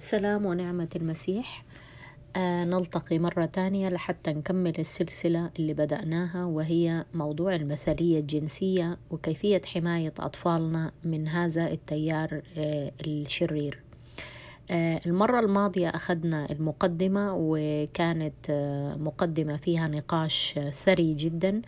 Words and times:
سلام 0.00 0.46
ونعمة 0.46 0.88
المسيح. 0.96 1.64
آه 2.36 2.64
نلتقي 2.64 3.18
مرة 3.18 3.44
تانية 3.44 3.88
لحتى 3.88 4.32
نكمل 4.32 4.78
السلسلة 4.78 5.50
اللي 5.58 5.74
بدأناها 5.74 6.44
وهي 6.44 7.04
موضوع 7.14 7.54
المثالية 7.54 8.20
الجنسية 8.20 8.98
وكيفية 9.10 9.60
حماية 9.66 10.12
أطفالنا 10.18 10.92
من 11.04 11.28
هذا 11.28 11.70
التيار 11.70 12.42
آه 12.58 12.92
الشرير. 13.06 13.78
آه 14.70 15.00
المرة 15.06 15.40
الماضية 15.40 15.88
أخذنا 15.88 16.50
المقدمة 16.52 17.34
وكانت 17.36 18.50
آه 18.50 18.94
مقدمة 18.96 19.56
فيها 19.56 19.88
نقاش 19.88 20.58
ثري 20.72 21.14
جدا. 21.14 21.62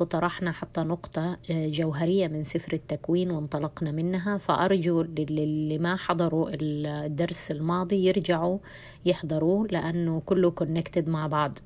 وطرحنا 0.00 0.52
حتى 0.52 0.80
نقطة 0.80 1.38
جوهرية 1.50 2.28
من 2.28 2.42
سفر 2.42 2.72
التكوين 2.72 3.30
وانطلقنا 3.30 3.90
منها. 3.90 4.38
فأرجو 4.38 5.02
للي 5.02 5.78
ما 5.78 5.96
حضروا 5.96 6.50
الدرس 6.52 7.50
الماضي 7.50 8.06
يرجعوا 8.06 8.58
يحضروه 9.04 9.66
لأنه 9.70 10.22
كله 10.26 10.50
كونكتد 10.50 11.08
مع 11.08 11.26
بعض. 11.26 11.58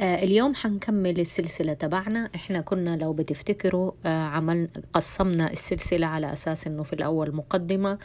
اليوم 0.00 0.54
حنكمل 0.54 1.20
السلسلة 1.20 1.72
تبعنا. 1.72 2.30
إحنا 2.34 2.60
كنا 2.60 2.96
لو 2.96 3.12
بتفتكروا 3.12 3.92
عمل 4.06 4.68
قسمنا 4.92 5.52
السلسلة 5.52 6.06
على 6.06 6.32
أساس 6.32 6.66
إنه 6.66 6.82
في 6.82 6.92
الأول 6.92 7.34
مقدمة 7.34 7.98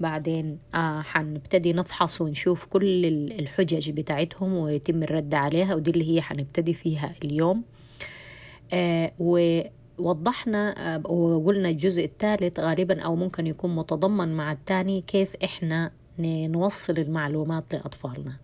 بعدين 0.00 0.58
آه 0.74 1.00
حنبتدي 1.02 1.72
نفحص 1.72 2.20
ونشوف 2.20 2.64
كل 2.66 3.04
الحجج 3.40 3.90
بتاعتهم 3.90 4.54
ويتم 4.54 5.02
الرد 5.02 5.34
عليها 5.34 5.74
ودي 5.74 5.90
اللي 5.90 6.14
هي 6.16 6.22
حنبتدي 6.22 6.74
فيها 6.74 7.14
اليوم. 7.24 7.62
آه 8.72 9.12
ووضحنا 9.18 10.94
آه 10.96 11.10
وقلنا 11.10 11.68
الجزء 11.68 12.04
الثالث 12.04 12.60
غالبا 12.60 13.00
أو 13.00 13.16
ممكن 13.16 13.46
يكون 13.46 13.76
متضمن 13.76 14.36
مع 14.36 14.52
الثاني 14.52 15.00
كيف 15.00 15.36
إحنا 15.44 15.90
نوصل 16.18 16.92
المعلومات 16.98 17.74
لأطفالنا. 17.74 18.36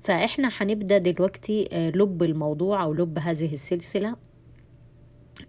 فإحنا 0.00 0.48
حنبدأ 0.48 0.98
دلوقتي 0.98 1.68
آه 1.72 1.90
لب 1.90 2.22
الموضوع 2.22 2.82
أو 2.82 2.92
لب 2.92 3.18
هذه 3.18 3.52
السلسلة. 3.52 4.16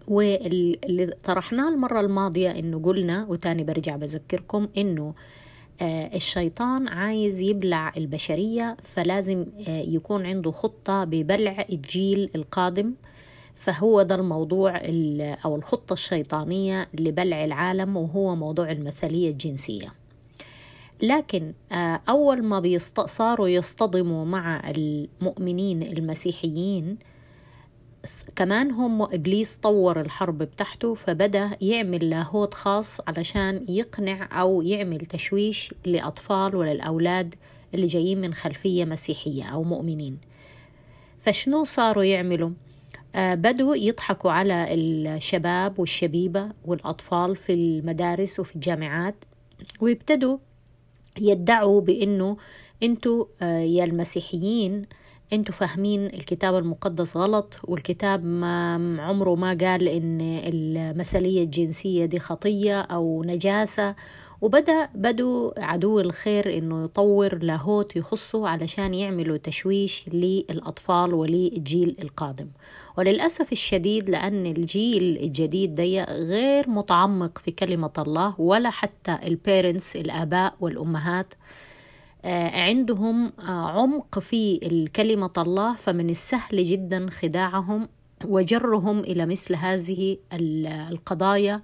واللي 0.08 1.14
طرحناه 1.24 1.68
المرة 1.68 2.00
الماضية 2.00 2.50
إنه 2.50 2.82
قلنا 2.84 3.26
وتاني 3.28 3.64
برجع 3.64 3.96
بذكركم 3.96 4.68
إنه 4.76 5.14
آه 5.82 6.10
الشيطان 6.16 6.88
عايز 6.88 7.42
يبلع 7.42 7.92
البشرية 7.96 8.76
فلازم 8.82 9.46
آه 9.68 9.80
يكون 9.80 10.26
عنده 10.26 10.50
خطة 10.50 11.04
ببلع 11.04 11.66
الجيل 11.72 12.30
القادم 12.34 12.94
فهو 13.54 14.02
ده 14.02 14.14
الموضوع 14.14 14.80
أو 15.44 15.56
الخطة 15.56 15.92
الشيطانية 15.92 16.88
لبلع 16.94 17.44
العالم 17.44 17.96
وهو 17.96 18.36
موضوع 18.36 18.70
المثالية 18.70 19.30
الجنسية 19.30 19.92
لكن 21.02 21.52
آه 21.72 22.00
أول 22.08 22.42
ما. 22.42 22.78
صاروا 23.06 23.48
يصطدموا 23.48 24.24
مع 24.24 24.70
المؤمنين 24.70 25.82
المسيحيين 25.82 26.96
كمان 28.36 28.70
هم 28.70 29.02
إبليس 29.02 29.56
طور 29.56 30.00
الحرب 30.00 30.38
بتاعته 30.38 30.94
فبدأ 30.94 31.56
يعمل 31.60 32.10
لاهوت 32.10 32.54
خاص 32.54 33.00
علشان 33.08 33.64
يقنع 33.68 34.40
أو 34.40 34.62
يعمل 34.62 34.98
تشويش 34.98 35.74
لأطفال 35.86 36.56
وللأولاد 36.56 37.34
اللي 37.74 37.86
جايين 37.86 38.20
من 38.20 38.34
خلفية 38.34 38.84
مسيحية 38.84 39.44
أو 39.44 39.62
مؤمنين 39.62 40.18
فشنو 41.18 41.64
صاروا 41.64 42.04
يعملوا؟ 42.04 42.50
آه 43.14 43.34
بدوا 43.34 43.76
يضحكوا 43.76 44.30
على 44.30 44.74
الشباب 44.74 45.78
والشبيبة 45.78 46.48
والأطفال 46.64 47.36
في 47.36 47.52
المدارس 47.52 48.40
وفي 48.40 48.54
الجامعات 48.54 49.14
ويبتدوا 49.80 50.38
يدعوا 51.20 51.80
بأنه 51.80 52.36
أنتوا 52.82 53.24
آه 53.42 53.58
يا 53.58 53.84
المسيحيين 53.84 54.86
أنتوا 55.32 55.54
فاهمين 55.54 56.06
الكتاب 56.06 56.54
المقدس 56.56 57.16
غلط 57.16 57.60
والكتاب 57.64 58.24
ما 58.24 58.74
عمره 59.02 59.34
ما 59.34 59.48
قال 59.60 59.88
إن 59.88 60.20
المثالية 60.46 61.44
الجنسية 61.44 62.04
دي 62.04 62.18
خطية 62.18 62.80
أو 62.80 63.22
نجاسة. 63.26 63.94
وبدأ 64.40 64.88
بدوا 64.94 65.64
عدو 65.64 66.00
الخير 66.00 66.58
إنه 66.58 66.84
يطور 66.84 67.38
لاهوت 67.38 67.96
يخصه 67.96 68.48
علشان 68.48 68.94
يعملوا 68.94 69.36
تشويش 69.36 70.04
للأطفال 70.12 71.14
وللجيل 71.14 71.96
القادم. 72.02 72.48
وللأسف 72.98 73.52
الشديد 73.52 74.10
لأن 74.10 74.46
الجيل 74.46 75.18
الجديد 75.22 75.74
ده 75.74 76.04
غير 76.04 76.70
متعمق 76.70 77.38
في 77.38 77.50
كلمة 77.50 77.92
الله 77.98 78.34
ولا 78.40 78.70
حتى 78.70 79.18
البيرنتس 79.26 79.96
الآباء 79.96 80.54
والأمهات. 80.60 81.34
عندهم 82.54 83.32
عمق 83.48 84.18
في 84.18 84.58
كلمة 84.96 85.30
الله 85.38 85.74
فمن 85.76 86.10
السهل 86.10 86.64
جدا 86.64 87.06
خداعهم 87.10 87.88
وجرهم 88.24 89.00
إلى 89.00 89.26
مثل 89.26 89.54
هذه 89.56 90.16
القضايا 90.90 91.60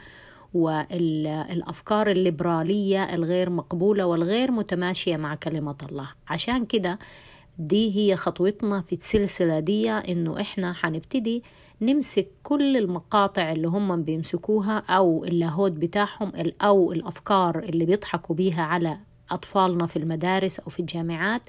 والأفكار 0.54 2.10
الليبرالية 2.10 3.14
الغير 3.14 3.50
مقبولة 3.50 4.06
والغير 4.06 4.50
متماشية 4.50 5.16
مع 5.16 5.34
كلمة 5.34 5.76
الله. 5.90 6.08
عشان 6.28 6.64
كده 6.66 6.98
دي 7.58 7.96
هي 7.96 8.16
خطوتنا 8.16 8.80
في 8.80 8.94
السلسلة 8.94 9.60
دي 9.60 9.90
إنه 9.90 10.40
إحنا 10.40 10.72
حنبتدي 10.72 11.42
نمسك 11.82 12.28
كل 12.42 12.76
المقاطع 12.76 13.52
اللي 13.52 13.68
هم 13.68 14.02
بيمسكوها 14.02 14.78
أو 14.78 15.24
اللاهوت 15.24 15.72
بتاعهم 15.72 16.32
أو 16.62 16.92
الأفكار 16.92 17.58
اللي 17.58 17.84
بيضحكوا 17.84 18.36
بيها 18.36 18.62
على 18.62 18.98
أطفالنا 19.30 19.86
في 19.86 19.96
المدارس 19.96 20.60
أو 20.60 20.70
في 20.70 20.80
الجامعات 20.80 21.42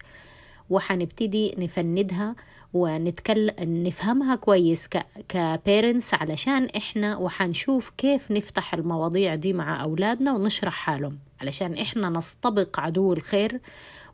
وحنبتدي 0.70 1.56
نفندها 1.58 2.36
ونتكلم 2.74 3.54
نفهمها 3.60 4.36
كويس 4.36 4.90
كبيرنتس 5.30 6.14
علشان 6.14 6.66
إحنا 6.66 7.18
وحنشوف 7.18 7.92
كيف 7.98 8.32
نفتح 8.32 8.74
المواضيع 8.74 9.36
دي 9.36 9.54
مع 9.54 9.84
أولادنا 9.84 10.34
ونشرح 10.34 10.74
حالهم. 10.74 11.18
علشان 11.42 11.74
إحنا 11.78 12.10
نستبق 12.10 12.80
عدو 12.80 13.14
الخير 13.14 13.60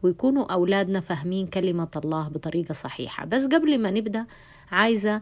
ويكونوا 0.03 0.53
أولادنا 0.53 0.99
فاهمين 0.99 1.47
كلمة 1.47 1.87
الله 1.95 2.27
بطريقة 2.27 2.73
صحيحة. 2.73 3.25
بس 3.25 3.47
قبل 3.47 3.77
ما 3.81 3.91
نبدأ 3.91 4.25
عايزة 4.71 5.21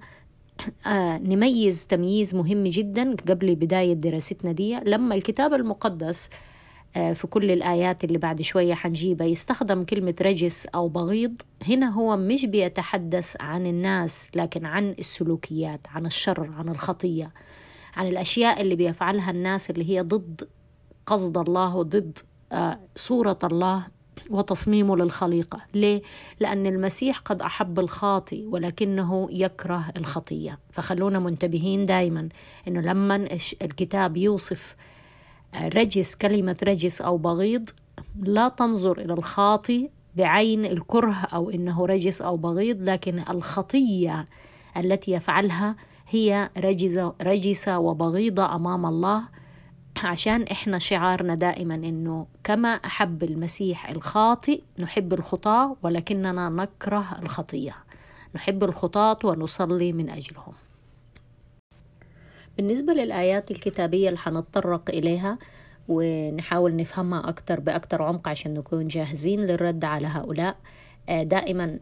آه 0.87 1.17
نميز 1.17 1.87
تمييز 1.87 2.35
مهم 2.35 2.63
جدا 2.63 3.15
قبل 3.29 3.55
بداية 3.55 3.93
دراستنا 3.93 4.51
دي. 4.51 4.79
لما 4.79 5.15
الكتاب 5.15 5.53
المقدس 5.53 6.29
في 6.95 7.27
كل 7.29 7.51
الآيات 7.51 8.03
اللي 8.03 8.17
بعد 8.17 8.41
شوية 8.41 8.73
حنجيبها. 8.73 9.27
يستخدم 9.27 9.83
كلمة 9.83 10.15
رجس 10.21 10.65
أو 10.65 10.87
بغيض. 10.87 11.41
هنا 11.67 11.89
هو 11.89 12.17
مش 12.17 12.45
بيتحدث 12.45 13.35
عن 13.39 13.65
الناس 13.65 14.29
لكن 14.35 14.65
عن 14.65 14.95
السلوكيات 14.99 15.79
عن 15.87 16.05
الشر 16.05 16.49
عن 16.57 16.69
الخطية 16.69 17.31
عن 17.95 18.07
الأشياء 18.07 18.61
اللي 18.61 18.75
بيفعلها 18.75 19.31
الناس 19.31 19.69
اللي 19.69 19.89
هي 19.89 20.01
ضد 20.01 20.47
قصد 21.05 21.37
الله 21.37 21.75
وضد 21.75 22.17
صورة 22.95 23.37
الله 23.43 23.87
وتصميمه 24.29 24.97
للخليقة. 24.97 25.61
ليه؟ 25.73 26.01
لأن 26.39 26.65
المسيح 26.65 27.19
قد 27.19 27.41
أحب 27.41 27.79
الخاطي 27.79 28.45
ولكنه 28.45 29.27
يكره 29.31 29.85
الخطية. 29.97 30.59
فخلونا 30.71 31.19
منتبهين 31.19 31.85
دايما 31.85 32.29
أنه 32.67 32.81
لما 32.81 33.15
الكتاب 33.61 34.17
يوصف 34.17 34.75
رجس 35.63 36.15
كلمة 36.15 36.57
رجس 36.63 37.01
أو 37.01 37.17
بغيض 37.17 37.69
لا 38.19 38.47
تنظر 38.49 39.01
إلى 39.01 39.13
الخاطي 39.13 39.89
بعين 40.15 40.65
الكره 40.65 41.13
أو 41.33 41.49
إنه 41.49 41.85
رجس 41.85 42.21
أو 42.21 42.37
بغيض 42.37 42.89
لكن 42.89 43.23
الخطية 43.29 44.25
التي 44.77 45.11
يفعلها 45.11 45.75
هي 46.09 46.49
رجسة, 46.57 47.13
رجسة 47.21 47.79
وبغيضة 47.79 48.55
أمام 48.55 48.85
الله. 48.85 49.23
عشان 50.03 50.43
إحنا 50.43 50.77
شعارنا 50.79 51.35
دائما 51.35 51.75
إنه 51.75 52.27
كما 52.43 52.69
أحب 52.69 53.23
المسيح 53.23 53.89
الخاطئ 53.89 54.61
نحب 54.79 55.13
الخطاة 55.13 55.75
ولكننا 55.83 56.49
نكره 56.49 57.05
الخطية. 57.21 57.75
نحب 58.35 58.63
الخطاة 58.63 59.19
ونصلي 59.23 59.93
من 59.93 60.09
أجلهم. 60.09 60.53
بالنسبة 62.57 62.93
للآيات 62.93 63.51
الكتابية 63.51 64.07
اللي 64.09 64.19
حنتطرق 64.19 64.89
إليها 64.89 65.37
ونحاول 65.87 66.75
نفهمها 66.75 67.29
أكتر 67.29 67.59
بأكتر 67.59 68.01
عمق 68.01 68.27
عشان 68.27 68.53
نكون 68.53 68.87
جاهزين 68.87 69.39
للرد 69.39 69.85
على 69.85 70.07
هؤلاء. 70.07 70.57
دائما 71.09 71.79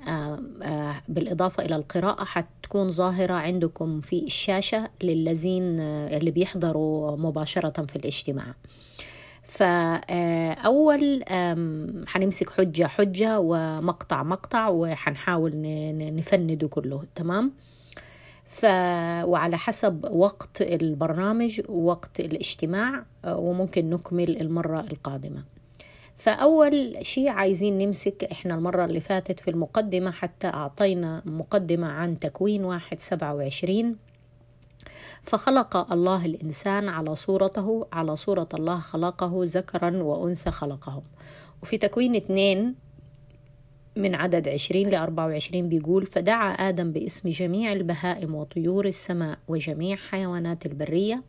بالإضافة 1.08 1.66
إلى 1.66 1.76
القراءة 1.76 2.24
حتكون 2.24 2.90
ظاهرة 2.90 3.34
عندكم 3.34 4.02
في 4.02 4.24
الشاشة 4.24 4.90
للذين 5.04 5.80
اللي 5.80 6.32
بيحضروا 6.32 7.18
مباشرة 7.18 7.86
في 7.86 7.96
الاجتماع. 7.96 8.46
فأول 9.44 11.24
حنمسك 12.08 12.50
حجة 12.50 12.88
حجة 12.88 13.40
ومقطع 13.40 14.24
مقطع 14.24 14.68
وحنحاول 14.68 15.52
نفنده 16.16 16.68
كله. 16.68 17.04
تمام؟ 17.16 17.52
ف 18.54 18.66
وعلى 19.26 19.58
حسب 19.58 20.08
وقت 20.12 20.62
البرنامج 20.62 21.62
ووقت 21.70 22.20
الاجتماع 22.20 23.06
وممكن 23.28 23.90
نكمل 23.90 24.42
المرة 24.42 24.80
القادمة. 24.80 25.44
فأول 26.16 26.98
شيء 27.02 27.30
عايزين 27.30 27.78
نمسك 27.78 28.24
إحنا 28.32 28.56
المرة 28.56 28.86
اللي 28.86 29.00
فاتت 29.00 29.40
في 29.40 29.50
المقدمة 29.50 30.12
حتى 30.12 30.48
أعطينا 30.48 31.22
مقدمة 31.26 31.88
عن 31.88 32.20
تكوين 32.20 32.66
واحد 32.66 33.00
سبعة 33.00 33.36
وعشرين. 33.36 33.96
فخلق 35.22 35.92
الله 35.94 36.26
الإنسان 36.26 36.90
على 36.90 37.16
صورته 37.16 37.88
على 37.94 38.16
صورة 38.16 38.48
الله 38.54 38.80
خلقه 38.80 39.32
ذكرا 39.44 40.04
وأنثى 40.04 40.52
خلقهم. 40.52 41.04
وفي 41.64 41.78
تكوين 41.78 42.16
اثنين 42.16 42.76
من 43.96 44.16
عدد 44.16 44.50
عشرين 44.50 44.90
لأربعة 44.90 45.26
وعشرين 45.26 45.70
بيقول 45.70 46.06
فدعا 46.06 46.52
آدم 46.54 46.92
باسم 46.92 47.30
جميع 47.30 47.74
البهائم 47.74 48.36
وطيور 48.36 48.86
السماء 48.86 49.38
وجميع 49.48 49.96
حيوانات 49.96 50.66
البرية. 50.66 51.24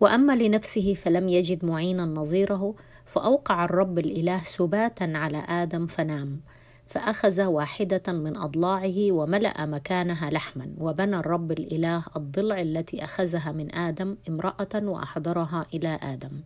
وأما 0.00 0.36
لنفسه 0.36 0.94
فلم 0.94 1.28
يجد 1.28 1.64
معينا 1.64 2.04
نظيره 2.04 2.74
فأوقع 3.06 3.64
الرب 3.64 3.98
الإله 3.98 4.40
سباتا 4.44 5.12
على 5.14 5.38
آدم 5.48 5.86
فنام. 5.86 6.40
فأخذ 6.86 7.44
واحدة 7.44 8.12
من 8.12 8.36
أضلاعه 8.36 9.12
وملأ 9.12 9.66
مكانها 9.66 10.30
لحما 10.30 10.74
وبنى 10.78 11.16
الرب 11.16 11.52
الإله 11.52 12.04
الضلع 12.16 12.60
التي 12.60 13.04
أخذها 13.04 13.52
من 13.52 13.74
آدم 13.74 14.16
امرأة 14.28 14.74
وأحضرها 14.74 15.66
إلى 15.74 15.98
آدم. 16.02 16.40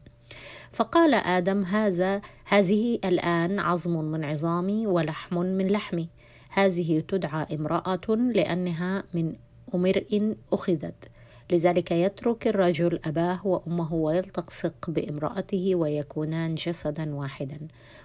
فقال 0.72 1.14
آدم 1.14 1.64
هذا 1.64 2.20
هذه 2.44 2.98
الآن 3.04 3.58
عظم 3.58 4.04
من 4.04 4.24
عظامي 4.24 4.86
ولحم 4.86 5.38
من 5.38 5.66
لحمي. 5.66 6.08
هذه 6.50 7.02
تدعى 7.08 7.46
امرأة 7.56 8.08
لأنها 8.08 9.04
من 9.14 9.34
أمرئ 9.74 10.34
أخذت. 10.52 11.10
لذلك 11.50 11.90
يترك 11.90 12.46
الرجل 12.46 13.00
أباه 13.04 13.46
وأمه 13.46 13.94
ويلتصق 13.94 14.90
بامرأته 14.90 15.74
ويكونان 15.74 16.54
جسدا 16.54 17.14
واحدا. 17.14 17.58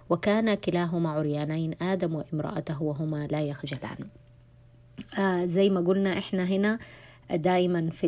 وكان 0.10 0.54
كلاهما 0.54 1.10
عريانين 1.10 1.76
آدم 1.82 2.16
وامرأته 2.16 2.84
وهما 2.84 3.28
لا 3.28 3.42
يخجلان. 3.42 3.98
آه 5.20 5.46
زي 5.46 5.70
ما 5.70 5.82
قلنا 5.82 6.18
إحنا 6.18 6.44
هنا 6.44 6.80
دائما 7.36 7.90
في 7.90 8.08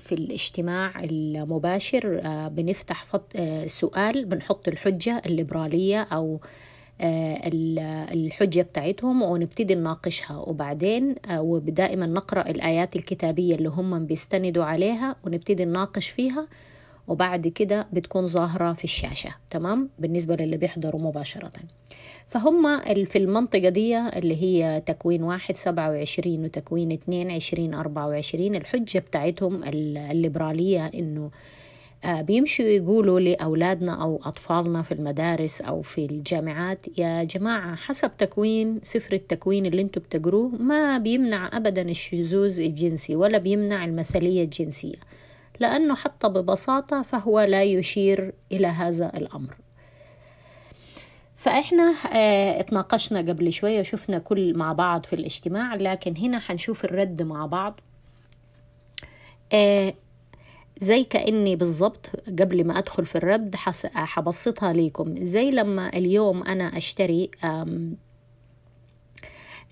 في 0.00 0.14
الاجتماع 0.14 1.04
المباشر 1.04 2.20
آه 2.24 2.48
بنفتح 2.48 3.04
آه 3.36 3.66
سؤال 3.66 4.24
بنحط 4.24 4.68
الحجة 4.68 5.22
الليبرالية 5.26 6.02
أو 6.02 6.40
آه، 7.00 7.40
الحجة 8.12 8.62
بتاعتهم 8.62 9.22
ونبتدي 9.22 9.74
نناقشها. 9.74 10.36
وبعدين 10.36 11.14
ودائما 11.32 12.06
نقرأ 12.06 12.50
الآيات 12.50 12.96
الكتابية 12.96 13.54
اللي 13.54 13.68
هم 13.68 14.06
بيستندوا 14.06 14.64
عليها 14.64 15.16
ونبتدي 15.24 15.64
نناقش 15.64 16.08
فيها. 16.08 16.48
وبعد 17.08 17.48
كده 17.48 17.86
بتكون 17.92 18.26
ظاهرة 18.26 18.72
في 18.72 18.84
الشاشة 18.84 19.30
تمام؟ 19.50 19.88
بالنسبة 19.98 20.36
للي 20.36 20.56
بيحضروا 20.56 21.00
مباشرة. 21.00 21.50
فهم 22.26 22.80
في 23.04 23.18
المنطقة 23.18 23.68
دي 23.68 23.98
اللي 23.98 24.42
هي 24.42 24.82
تكوين 24.86 25.22
واحد 25.22 25.56
سبعة 25.56 25.90
وعشرين 25.90 26.44
وتكوين 26.44 26.92
اثنين 26.92 27.30
عشرين 27.30 27.74
أربعة 27.74 28.06
وعشرين 28.08 28.54
الحجة 28.54 28.98
بتاعتهم 28.98 29.64
الليبرالية 29.64 30.86
إنه 30.86 31.30
آه، 32.04 32.22
بيمشوا 32.22 32.64
يقولوا 32.64 33.20
لأولادنا 33.20 34.02
أو 34.02 34.20
أطفالنا 34.24 34.82
في 34.82 34.92
المدارس 34.94 35.60
أو 35.60 35.82
في 35.82 36.04
الجامعات 36.04 36.98
يا 36.98 37.24
جماعة 37.24 37.74
حسب 37.74 38.10
تكوين 38.18 38.80
سفر 38.82 39.12
التكوين 39.12 39.66
اللي 39.66 39.82
أنتوا 39.82 40.02
بتقروه 40.02 40.48
ما 40.48 40.98
بيمنع 40.98 41.56
أبدا 41.56 41.82
الشذوذ 41.82 42.60
الجنسي 42.60 43.16
ولا 43.16 43.38
بيمنع 43.38 43.84
المثلية 43.84 44.44
الجنسية. 44.44 44.96
لأنه 45.62 45.94
حتى 45.94 46.28
ببساطة 46.28 47.02
فهو 47.02 47.40
لا 47.40 47.62
يشير 47.62 48.34
إلى 48.52 48.66
هذا 48.66 49.16
الأمر. 49.16 49.56
فإحنا 51.36 51.94
آه 52.12 52.60
اتناقشنا 52.60 53.18
قبل 53.18 53.52
شوية 53.52 53.80
وشفنا 53.80 54.18
كل 54.18 54.56
مع 54.56 54.72
بعض 54.72 55.06
في 55.06 55.12
الاجتماع 55.12 55.74
لكن 55.74 56.16
هنا 56.16 56.38
حنشوف 56.38 56.84
الرد 56.84 57.22
مع 57.22 57.46
بعض. 57.46 57.80
آه 59.52 59.94
زي 60.78 61.04
كأني 61.04 61.56
بالضبط 61.56 62.10
قبل 62.40 62.66
ما 62.66 62.78
أدخل 62.78 63.06
في 63.06 63.16
الرد 63.16 63.54
حبسطها 63.94 64.72
ليكم. 64.72 65.24
زي 65.24 65.50
لما 65.50 65.88
اليوم 65.88 66.42
أنا 66.42 66.76
أشتري 66.76 67.30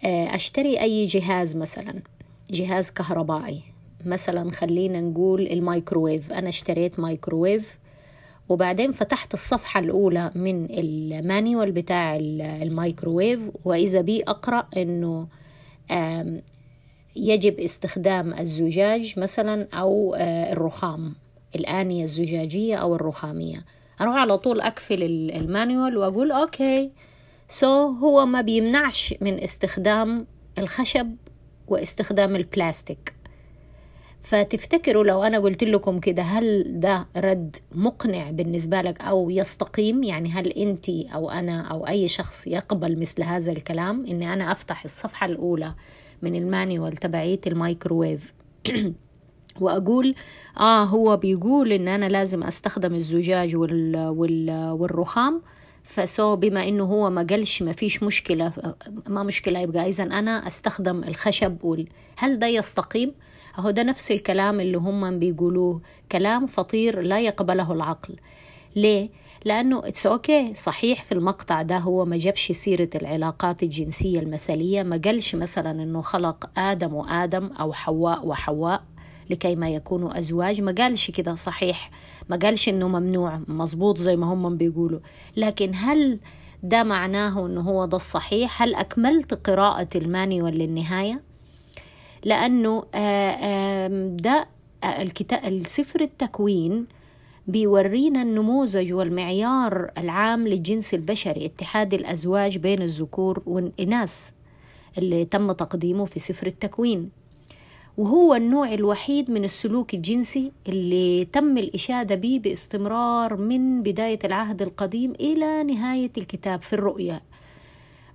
أشتري 0.05 0.81
أي 0.81 1.07
جهاز 1.07 1.57
مثلا 1.57 2.03
جهاز 2.51 2.91
كهربائي. 2.91 3.63
مثلا 4.05 4.50
خلينا 4.50 5.00
نقول 5.00 5.47
الميكروويف 5.47 6.32
أنا 6.32 6.49
اشتريت 6.49 7.00
مايكروويف 7.00 7.79
وبعدين 8.49 8.93
فتحت 8.93 9.35
الصفحة 9.35 9.81
الأولى 9.81 10.31
من 10.35 10.67
ال 10.71 10.85
manual 10.85 11.73
بتاع 11.73 12.17
الميكروويف 12.17 13.50
وإذا 13.64 14.00
بي 14.00 14.23
أقرأ 14.23 14.67
إنه 14.76 15.26
يجب 17.17 17.61
استخدام 17.61 18.35
الزجاج 18.35 19.19
مثلا 19.19 19.69
أو 19.75 20.14
آه، 20.14 20.52
الرخام 20.52 21.14
الآنية 21.56 22.05
الزجاجية 22.05 22.76
أو 22.76 22.94
الرخامية. 22.94 23.64
أروح 24.00 24.14
على 24.17 24.38
طول 24.38 24.61
أقفل 24.61 25.02
ال 25.37 25.45
manual 25.45 25.99
وأقول 25.99 26.32
okay. 26.33 26.91
so 27.49 28.03
هو 28.02 28.26
ما 28.26 28.41
بيمنعش 28.41 29.14
من 29.20 29.43
استخدام 29.43 30.26
الخشب 30.58 31.17
واستخدام 31.69 32.37
البلاستيك. 32.37 33.14
فتفتكروا 34.23 35.05
لو 35.05 35.23
أنا 35.23 35.39
قلت 35.39 35.65
لكم 35.65 35.99
كده 35.99 36.23
هل 36.23 36.65
ده 36.81 37.07
رد 37.17 37.57
مقنع 37.73 38.31
بالنسبة 38.31 38.83
لك 38.83 39.01
أو 39.01 39.31
يستقيم؟ 39.31 40.03
يعني 40.03 40.31
هل 40.31 40.49
أنت 40.49 40.89
أو 40.89 41.31
أنا 41.31 41.61
أو 41.61 41.87
أي 41.89 42.09
شخص 42.09 42.47
يقبل 42.47 43.01
مثل 43.01 43.23
هذا 43.23 43.53
الكلام؟ 43.53 44.07
إني 44.07 44.33
أنا 44.33 44.53
أفتح 44.53 44.85
الصفحة 44.85 45.27
الأولى 45.27 45.75
من 46.23 46.35
ال 46.35 46.43
manual 46.43 46.93
تبعية 46.93 47.41
الميكروويف 47.47 48.33
وأقول 49.61 50.15
آه 50.61 50.85
هو 50.85 51.17
بيقول 51.17 51.73
إن 51.73 51.89
أنا 51.89 52.09
لازم 52.09 52.43
أستخدم 52.43 52.95
الزجاج 52.95 53.57
وال 53.57 53.97
وال 54.09 54.71
والرخام. 54.71 55.43
ف 55.83 56.01
so 56.01 56.37
بما 56.37 56.69
إنه 56.69 56.85
هو 56.85 57.11
ما 57.11 57.27
قالش 57.31 57.63
ما 57.63 57.73
فيش 57.73 58.03
مشكلة 58.03 58.53
ما 59.07 59.23
مشكلة 59.23 59.59
يبقى 59.59 59.89
اذا 59.89 60.05
أنا 60.05 60.47
أستخدم 60.47 61.05
الخشب 61.05 61.65
وال... 61.65 61.89
هل 62.17 62.39
ده 62.39 62.47
يستقيم؟ 62.47 63.13
أهو 63.58 63.70
ده 63.70 63.82
نفس 63.82 64.11
الكلام 64.11 64.61
اللي 64.61 64.79
هم 64.79 65.19
بيقولوه 65.19 65.81
كلام 66.12 66.47
فطير 66.47 67.00
لا 67.00 67.20
يقبله 67.20 67.73
العقل. 67.73 68.17
ليه؟ 68.76 69.08
لأنه 69.44 69.79
it's 69.89 70.53
okay. 70.52 70.56
صحيح 70.56 71.02
في 71.02 71.12
المقطع 71.12 71.62
ده 71.62 71.78
هو 71.78 72.04
ما 72.04 72.16
جابش 72.16 72.52
سيرة 72.52 72.90
العلاقات 72.95 73.62
الجنسية 73.62 74.21
المثلية 74.21 74.83
ما 74.83 75.00
قالش 75.04 75.35
مثلا 75.35 75.71
أنه 75.83 76.00
خلق 76.00 76.50
آدم 76.59 76.95
وآدم 76.95 77.47
أو 77.47 77.73
حواء 77.73 78.26
وحواء 78.26 78.83
لكي 79.30 79.54
ما 79.57 79.69
يكونوا 79.71 80.19
أزواج 80.19 80.61
ما 80.61 80.75
قالش 80.78 81.11
كده 81.11 81.35
صحيح. 81.35 81.90
ما 82.28 82.37
قالش 82.37 82.69
أنه 82.69 82.88
ممنوع 82.88 83.40
مظبوط 83.49 83.99
زي 83.99 84.16
ما 84.16 84.26
هم 84.26 84.57
بيقولوا. 84.57 85.00
لكن 85.37 85.73
هل 85.75 86.19
ده 86.62 86.83
معناه 86.83 87.47
أنه 87.47 87.61
هو 87.61 87.85
ده 87.85 87.97
الصحيح؟ 87.97 88.62
هل 88.62 88.75
أكملت 88.75 89.35
قراءة 89.49 89.88
المانيوال 89.97 90.59
للنهاية؟ 90.59 91.30
لأنه 92.25 92.85
ده 94.17 94.47
الكتاب 94.85 95.45
السفر 95.45 96.00
التكوين 96.00 96.87
بيورينا 97.47 98.23
النموذج 98.23 98.93
والمعيار 98.93 99.91
العام 99.99 100.49
للجنس 100.49 100.95
البشري 100.95 101.47
اتحاد 101.47 101.95
الأزواج 101.95 102.59
بين 102.59 102.83
الذكور 102.83 103.43
والإناث 103.47 104.31
اللي 104.99 105.25
تم 105.25 105.53
تقديمه 105.53 106.05
في 106.05 106.21
سفر 106.21 106.47
التكوين. 106.47 107.11
وهو 107.99 108.35
النوع 108.35 108.75
الوحيد 108.75 109.31
من 109.31 109.45
السلوك 109.45 109.95
الجنسي 109.95 110.53
اللي 110.69 111.25
تم 111.25 111.59
الإشادة 111.59 112.15
به 112.15 112.41
باستمرار 112.45 113.37
من 113.37 113.83
بداية 113.83 114.19
العهد 114.25 114.62
القديم 114.62 115.12
إلى 115.21 115.62
نهاية 115.62 116.11
الكتاب 116.19 116.62
في 116.62 116.73
الرؤيا 116.73 117.21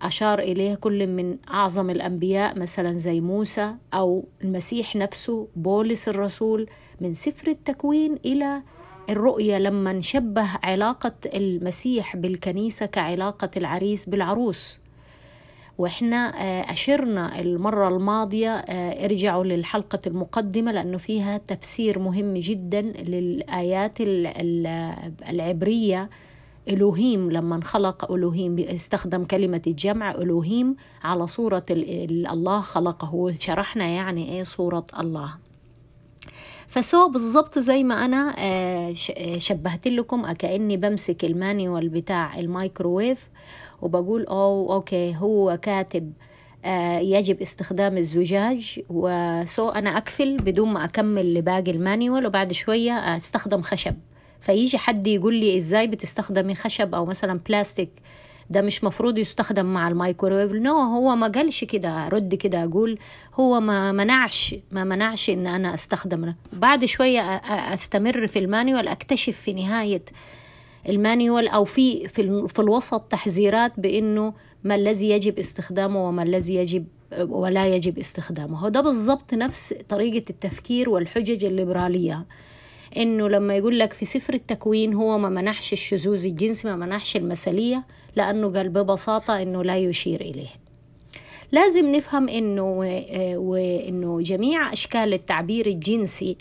أشار 0.08 0.40
إليه 0.40 0.76
كل 0.76 1.08
من 1.08 1.38
أعظم 1.54 1.90
الأنبياء 1.90 2.60
مثلا 2.60 2.94
زي 2.94 3.22
موسى 3.22 3.76
أو 3.94 4.26
المسيح 4.44 4.96
نفسه 4.96 5.48
بولس 5.56 6.10
الرسول 6.10 6.70
من 7.02 7.14
سفر 7.14 7.48
التكوين 7.48 8.20
إلى 8.26 8.62
الرؤية 9.10 9.58
لما 9.58 9.94
نشبه 9.94 10.48
علاقة 10.64 11.14
المسيح 11.26 12.16
بالكنيسة 12.16 12.86
كعلاقة 12.86 13.50
العريس 13.58 14.10
بالعروس. 14.10 14.80
وإحنا 15.78 16.42
آه، 16.42 16.72
أشرنا 16.72 17.40
المرة 17.40 17.88
الماضية 17.88 18.56
آه، 18.56 19.06
ارجعوا 19.06 19.44
للحلقة 19.44 20.00
المقدمة 20.08 20.72
لأنه 20.72 20.98
فيها 20.98 21.38
تفسير 21.38 22.00
مهم 22.00 22.34
جدا 22.34 22.82
للآيات 22.82 23.98
العبرية 25.30 26.10
إلوهيم 26.70 27.32
لما 27.32 27.64
خلق 27.64 28.12
إلوهيم 28.12 28.60
استخدم 28.60 29.24
كلمة 29.24 29.62
الجمع 29.68 30.12
إلوهيم 30.12 30.76
على 31.04 31.28
صورة 31.28 31.64
الله 31.72 32.62
خلقه 32.62 33.34
شرحنا 33.40 33.86
يعني 33.86 34.32
إيه 34.32 34.44
صورة 34.44 34.86
الله. 35.00 35.36
ف 36.68 36.82
so 36.82 37.10
بالضبط 37.10 37.60
زي 37.60 37.84
ما 37.84 38.06
أنا 38.06 38.36
شبهت 39.38 39.88
لكم 39.88 40.32
كأني 40.32 40.78
بمسك 40.78 41.26
ال 41.26 41.35
manual 41.35 41.90
بتاع 41.90 42.40
الميكروويف 42.40 43.30
وبقول 43.82 44.26
أو 44.26 44.74
okay 44.74 45.16
هو 45.16 45.60
كاتب 45.62 46.14
يجب 47.00 47.42
استخدام 47.42 47.98
الزجاج. 47.98 48.82
و 48.90 49.17
so 49.17 49.70
أنا 49.70 49.98
أقفل 49.98 50.38
بدون 50.38 50.74
ما 50.74 50.86
أكمل 50.86 51.34
لباقي 51.34 51.72
ال 51.72 51.80
manual 51.80 52.26
وبعد 52.26 52.52
شوية 52.52 52.94
أستخدم 52.94 53.62
خشب. 53.62 53.96
فيجي 54.46 54.78
حد 54.78 55.08
يقول 55.08 55.34
لي 55.34 55.58
إزاي 55.58 55.88
بتستخدمي 55.88 56.56
خشب 56.56 56.96
أو 56.96 57.06
مثلا 57.06 57.40
بلاستيك 57.50 57.90
ده 58.50 58.62
مش 58.62 58.84
مفروض 58.84 59.18
يستخدم 59.18 59.66
مع 59.66 59.88
الميكروويف. 59.88 60.52
no 60.52 60.78
هو 60.78 61.16
ما 61.16 61.28
قالش 61.28 61.64
كده. 61.64 62.08
رد 62.08 62.36
كده 62.36 62.64
أقول 62.64 62.98
هو 63.40 63.60
ما 63.60 63.92
منعش 63.92 64.56
ما 64.72 64.84
منعش 64.84 65.30
إن 65.30 65.48
أنا 65.48 65.74
أستخدم. 65.74 66.34
بعد 66.54 66.86
شوية 66.86 67.22
أستمر 67.74 68.28
في 68.28 68.40
ال 68.40 68.47
manual 68.47 68.88
أكتشف 68.88 69.38
في 69.42 69.54
نهاية 69.54 70.04
المانيوال 70.90 71.48
أو 71.48 71.66
في 71.66 72.08
في, 72.08 72.48
في 72.48 72.60
الوسط 72.60 73.02
تحذيرات 73.02 73.72
بإنه 73.78 74.34
ما 74.64 74.76
الذي 74.76 75.10
يجب 75.10 75.40
استخدامه 75.40 76.08
وما 76.08 76.24
الذي 76.24 76.56
يجب 76.56 76.86
ولا 77.20 77.76
يجب 77.76 78.00
استخدامه. 78.00 78.70
ده 78.70 78.82
بالضبط 78.82 79.34
نفس 79.34 79.74
طريقة 79.90 80.26
التفكير 80.30 80.90
والحجج 80.90 81.44
الليبرالية. 81.46 82.26
إنه 82.98 83.30
لما 83.30 83.56
يقول 83.56 83.80
لك 83.80 83.94
في 83.94 84.06
سفر 84.06 84.34
التكوين 84.34 84.94
هو 84.94 85.18
ما 85.18 85.30
منحش 85.30 85.74
الشذوذ 85.74 86.26
الجنسي 86.26 86.68
ما 86.68 86.76
منحش 86.76 87.16
المثلية 87.16 87.84
لأنه 88.16 88.54
قال 88.54 88.70
ببساطة 88.70 89.42
إنه 89.42 89.64
لا 89.64 89.78
يشير 89.78 90.22
إليه. 90.22 90.50
لازم 91.52 91.96
نفهم 91.96 92.30
إنه 92.30 92.78
وإنه 93.36 94.22
جميع 94.22 94.74
أشكال 94.74 95.14
التعبير 95.14 95.66
الجنسي 95.66 96.38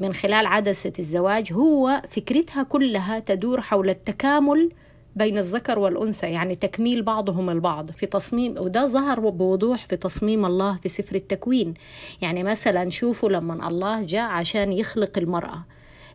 من 0.00 0.14
خلال 0.14 0.46
عدسة 0.46 0.92
الزواج 0.98 1.52
هو 1.52 2.02
فكرتها 2.08 2.62
كلها 2.62 3.18
تدور 3.18 3.60
حول 3.60 3.90
التكامل 3.90 4.70
بين 5.16 5.38
الذكر 5.38 5.78
والأنثى 5.78 6.26
يعني 6.26 6.54
تكميل 6.54 7.02
بعضهم 7.02 7.50
البعض 7.50 7.90
في 7.90 8.06
تصميم 8.06 8.54
وده 8.58 8.86
ظهر 8.86 9.20
بوضوح 9.20 9.86
في 9.86 9.96
تصميم 9.96 10.46
الله 10.46 10.76
في 10.76 10.88
سفر 10.88 11.16
التكوين. 11.16 11.74
يعني 12.22 12.42
مثلا 12.42 12.90
شوفوا 12.90 13.28
لما 13.28 13.68
الله 13.68 14.02
جاء 14.02 14.30
عشان 14.30 14.72
يخلق 14.72 15.18
المرأة. 15.18 15.64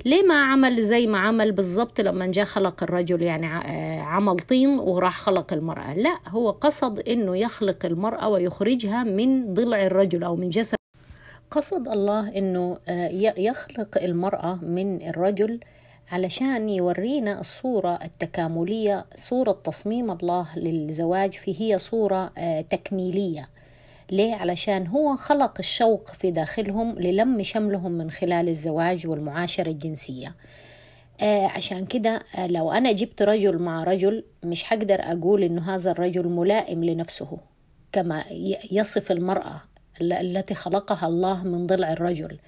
ليه 0.05 0.23
ما 0.23 0.43
عمل 0.43 0.81
زي 0.81 1.07
ما 1.07 1.19
عمل 1.19 1.51
بالضبط 1.51 2.01
لما 2.01 2.25
جاء 2.25 2.45
خلق 2.45 2.83
الرجل؟ 2.83 3.21
يعني 3.21 3.47
عمل 4.01 4.39
طين 4.39 4.79
وراح 4.79 5.19
خلق 5.19 5.53
المرأة. 5.53 5.93
لا 5.93 6.17
هو 6.27 6.51
قصد 6.51 6.99
إنه 6.99 7.37
يخلق 7.37 7.85
المرأة 7.85 8.29
ويخرجها 8.29 9.03
من 9.03 9.53
ضلع 9.53 9.85
الرجل 9.85 10.23
أو 10.23 10.35
من 10.35 10.49
جسد. 10.49 10.75
قصد 11.51 11.87
الله 11.87 12.37
إنه 12.37 12.77
يخلق 13.37 13.97
المرأة 14.03 14.59
من 14.61 15.09
الرجل 15.09 15.59
علشان 16.11 16.69
يورينا 16.69 17.39
الصورة 17.39 17.99
التكاملية 18.03 19.05
صورة 19.15 19.51
تصميم 19.51 20.11
الله 20.11 20.47
للزواج 20.55 21.33
فهي 21.33 21.77
صورة 21.77 22.31
تكميلية. 22.69 23.49
ليه؟ 24.11 24.35
علشان 24.35 24.87
هو 24.87 25.15
خلق 25.15 25.53
الشوق 25.59 26.07
في 26.07 26.31
داخلهم 26.31 26.99
للم 26.99 27.43
شملهم 27.43 27.91
من 27.91 28.11
خلال 28.11 28.49
الزواج 28.49 29.07
والمعاشرة 29.07 29.69
الجنسية. 29.69 30.35
عشان 31.23 31.85
كده 31.85 32.23
لو 32.45 32.71
أنا 32.71 32.91
جبت 32.91 33.21
رجل 33.21 33.57
مع 33.57 33.83
رجل 33.83 34.23
مش 34.43 34.63
حقدر 34.63 34.99
أقول 34.99 35.43
إنه 35.43 35.75
هذا 35.75 35.91
الرجل 35.91 36.27
ملائم 36.27 36.83
لنفسه 36.83 37.37
كما 37.91 38.23
يصف 38.71 39.11
المرأة 39.11 39.61
التي 40.01 40.53
خلقها 40.53 41.07
الله 41.07 41.43
من 41.43 41.67
ضلع 41.67 41.91
الرجل. 41.91 42.39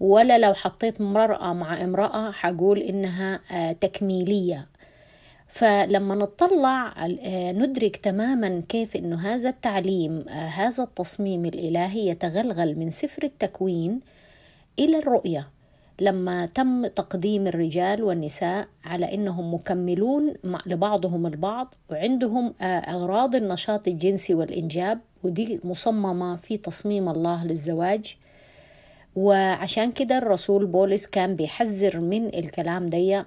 ولا 0.00 0.38
لو 0.38 0.54
حطيت 0.54 1.00
امرأة 1.00 1.52
مع 1.52 1.84
امرأة 1.84 2.30
حقول 2.30 2.78
إنها 2.78 3.40
تكميلية. 3.72 4.66
فلما 5.56 6.14
نطلع 6.14 7.06
ندرك 7.52 7.96
تماما 7.96 8.62
كيف 8.68 8.96
إنه 8.96 9.20
هذا 9.20 9.50
التعليم 9.50 10.28
هذا 10.28 10.82
التصميم 10.84 11.44
الإلهي 11.44 12.08
يتغلغل 12.08 12.78
من 12.78 12.90
سفر 12.90 13.22
التكوين 13.22 14.00
إلى 14.78 14.98
الرؤية. 14.98 15.48
لما 16.00 16.46
تم 16.46 16.86
تقديم 16.86 17.46
الرجال 17.46 18.02
والنساء 18.02 18.68
على 18.84 19.14
إنهم 19.14 19.54
مكملون 19.54 20.34
لبعضهم 20.66 21.26
البعض 21.26 21.74
وعندهم 21.90 22.54
أغراض 22.62 23.34
النشاط 23.34 23.88
الجنسي 23.88 24.34
والإنجاب 24.34 25.00
ودي 25.22 25.60
مصممة 25.64 26.36
في 26.36 26.56
تصميم 26.56 27.08
الله 27.08 27.44
للزواج. 27.44 28.16
وعشان 29.14 29.92
كده 29.92 30.18
الرسول 30.18 30.66
بولس 30.66 31.06
كان 31.06 31.36
بيحذر 31.36 32.00
من 32.00 32.26
الكلام 32.26 32.86
دي 32.86 33.22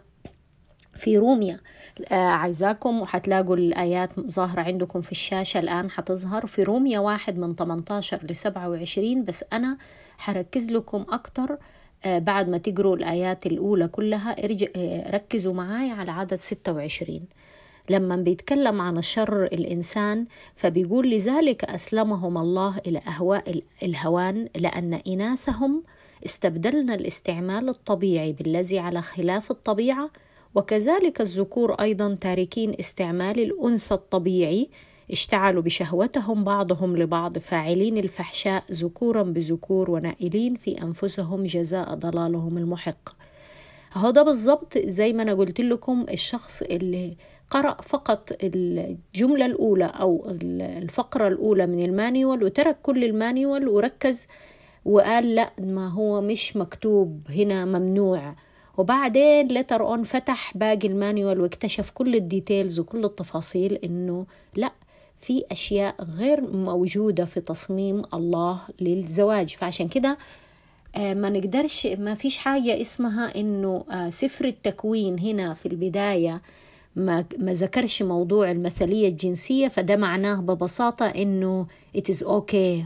في 0.96 1.18
روميا. 1.18 1.54
آه 1.54 1.79
عايزاكم 2.12 3.02
وحتلاقوا 3.02 3.56
الآيات 3.56 4.10
ظاهرة 4.20 4.62
عندكم 4.62 5.02
في 5.02 5.12
الشاشة 5.12 5.60
الآن 5.60 5.90
حتظهر. 5.92 6.48
في 6.48 6.64
روميا 6.64 7.00
واحد 7.00 7.38
من 7.38 7.56
18 7.56 8.20
ل 8.30 8.36
27 8.36 9.26
بس 9.26 9.46
أنا 9.54 9.78
حركز 10.18 10.70
لكم 10.72 11.06
أكتر 11.10 11.58
آه 12.06 12.20
بعد 12.20 12.50
ما 12.50 12.58
تقروا 12.58 12.96
الآيات 12.96 13.46
الأولى 13.46 13.88
كلها 13.88 14.36
آه 14.76 15.12
ركزوا 15.12 15.54
معاي 15.54 15.92
على 15.92 16.12
عدد 16.12 16.36
26 16.36 17.20
لما 17.90 18.16
بيتكلم 18.16 18.82
عن 18.82 18.98
الشر 18.98 19.44
الإنسان 19.44 20.26
فبيقول 20.56 21.10
لذلك 21.12 21.64
أسلمهم 21.64 22.38
الله 22.38 22.78
إلى 22.88 23.02
أهواء 23.08 23.62
الهوان 23.84 24.50
لأن 24.58 24.94
إناثهم 25.08 25.84
استبدلنا 26.26 26.94
الاستعمال 26.96 27.70
الطبيعي 27.70 28.32
بالذي 28.34 28.80
على 28.80 29.02
خلاف 29.02 29.52
الطبيعة 29.52 30.10
وكذلك 30.56 31.22
الذكور 31.22 31.74
أيضا 31.74 32.18
تاركين 32.22 32.76
استعمال 32.80 33.40
الأنثى 33.40 33.94
الطبيعي 33.94 34.70
اشتعلوا 35.12 35.62
بشهوتهم 35.62 36.44
بعضهم 36.44 36.98
لبعض 36.98 37.38
فاعلين 37.38 37.98
الفحشاء 37.98 38.64
ذكورا 38.72 39.24
بذكور 39.24 39.92
ونائلين 39.92 40.56
في 40.56 40.82
أنفسهم 40.82 41.44
جزاء 41.44 41.94
ضلالهم 41.96 42.58
المحق. 42.58 43.10
هو 43.94 44.10
ده 44.10 44.24
بالظبط 44.24 44.78
زي 44.78 45.14
ما 45.14 45.24
أنا 45.24 45.34
قلت 45.34 45.62
لكم 45.62 46.06
الشخص 46.12 46.62
اللي 46.62 47.18
قرأ 47.50 47.78
فقط 47.84 48.30
الجملة 48.44 49.46
الأولى 49.46 49.86
أو 49.86 50.28
الفقرة 50.62 51.28
الأولى 51.28 51.68
من 51.68 51.86
ال 51.86 51.94
manual 51.94 52.44
وترك 52.44 52.78
كل 52.84 53.04
ال 53.04 53.13
manual 53.13 53.68
وركز 53.68 54.28
وقال 54.86 55.36
لا 55.36 55.52
ما 55.60 55.88
هو 55.88 56.22
مش 56.22 56.58
مكتوب 56.58 57.22
هنا 57.30 57.66
ممنوع. 57.66 58.36
وبعدين 58.80 59.48
later 59.48 59.82
on 59.82 60.04
فتح 60.04 60.58
باقي 60.58 60.88
ال 60.88 60.96
manual 60.96 61.42
واكتشف 61.42 61.90
كل 61.90 62.16
ال 62.16 62.24
details 62.24 62.80
وكل 62.80 63.06
التفاصيل 63.06 63.74
إنه 63.74 64.26
لا 64.56 64.72
في 65.18 65.44
أشياء 65.52 65.96
غير 66.04 66.42
موجودة 66.42 67.26
في 67.26 67.42
تصميم 67.42 68.02
الله 68.14 68.62
للزواج. 68.82 69.56
فعشان 69.56 69.88
كده 69.88 70.18
ما 70.98 71.30
نقدرش 71.30 71.88
ما 71.88 72.16
فيش 72.16 72.38
حاجة 72.38 72.82
اسمها 72.82 73.36
إنه 73.36 73.84
سفر 74.10 74.46
التكوين 74.46 75.20
هنا 75.20 75.54
في 75.54 75.66
البداية 75.66 76.42
ما 76.96 77.26
ما 77.38 77.54
ذكرش 77.54 78.02
موضوع 78.02 78.52
المثلية 78.52 79.08
الجنسية 79.08 79.68
فده 79.68 79.96
معناه 79.96 80.42
ببساطة 80.42 81.06
إنه 81.06 81.68
it 81.98 82.12
is 82.14 82.24
okay. 82.24 82.84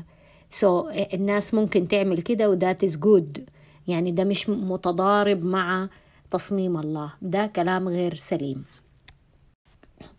So 0.62 0.66
الناس 1.14 1.54
ممكن 1.54 1.88
تعمل 1.88 2.22
كده 2.22 2.50
وذات 2.50 2.86
is 2.86 2.98
good. 3.00 3.42
يعني 3.88 4.12
ده 4.12 4.24
مش 4.24 4.50
متضارب 4.50 5.44
مع 5.46 5.90
تصميم 6.30 6.78
الله 6.78 7.14
ده 7.22 7.46
كلام 7.46 7.88
غير 7.88 8.16
سليم. 8.16 8.66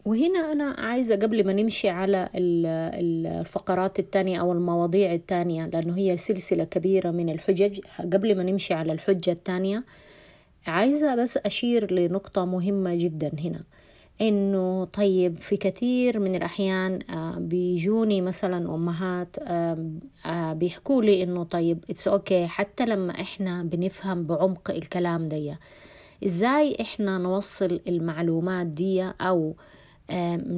وهنا 0.05 0.53
أنا 0.53 0.65
عايزة 0.65 1.17
قبل 1.17 1.47
ما 1.47 1.53
نمشي 1.53 1.89
على 1.89 2.29
الفقرات 2.35 3.99
التانية 3.99 4.41
أو 4.41 4.53
المواضيع 4.53 5.13
التانية 5.15 5.67
لأنه 5.67 5.97
هي 5.97 6.17
سلسلة 6.17 6.65
كبيرة 6.65 7.11
من 7.11 7.29
الحجج 7.31 7.81
قبل 8.13 8.37
ما 8.37 8.43
نمشي 8.43 8.75
على 8.75 8.93
الحجة 8.93 9.31
التانية 9.31 9.85
عايزة 10.67 11.15
بس 11.15 11.37
أشير 11.37 11.93
لنقطة 11.93 12.45
مهمة 12.45 12.95
جدا 12.95 13.31
هنا. 13.39 13.63
إنه 14.21 14.85
طيب 14.85 15.37
في 15.37 15.57
كثير 15.57 16.19
من 16.19 16.35
الأحيان 16.35 16.99
بيجوني 17.39 18.21
مثلا 18.21 18.75
أمهات 18.75 19.37
بيحكوا 20.57 21.03
لي 21.03 21.23
إنه 21.23 21.45
طيب 21.45 21.85
it's 21.91 22.45
okay 22.47 22.49
حتى 22.49 22.87
لما 22.87 23.13
إحنا 23.21 23.63
بنفهم 23.63 24.27
بعمق 24.27 24.71
الكلام 24.71 25.29
دي. 25.29 25.55
إزاي 26.25 26.77
إحنا 26.81 27.19
نوصل 27.19 27.81
المعلومات 27.89 28.67
دي 28.67 29.03
أو 29.21 29.57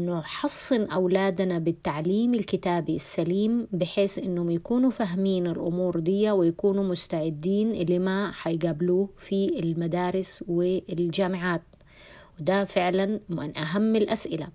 نحصن 0.06 0.80
أولادنا 0.84 1.58
بالتعليم 1.58 2.34
الكتابي 2.34 2.96
السليم 2.96 3.66
بحيث 3.72 4.18
إنهم 4.18 4.50
يكونوا 4.50 4.90
فاهمين 4.90 5.46
الأمور 5.46 5.98
دي 5.98 6.30
ويكونوا 6.30 6.84
مستعدين 6.84 7.72
لما 7.72 8.30
حيقابلوه 8.32 9.08
في 9.18 9.60
المدارس 9.60 10.44
والجامعات. 10.48 11.62
وده 12.40 12.64
فعلا 12.64 13.20
من 13.28 13.58
أهم 13.58 13.96
الأسئلة 13.96 14.48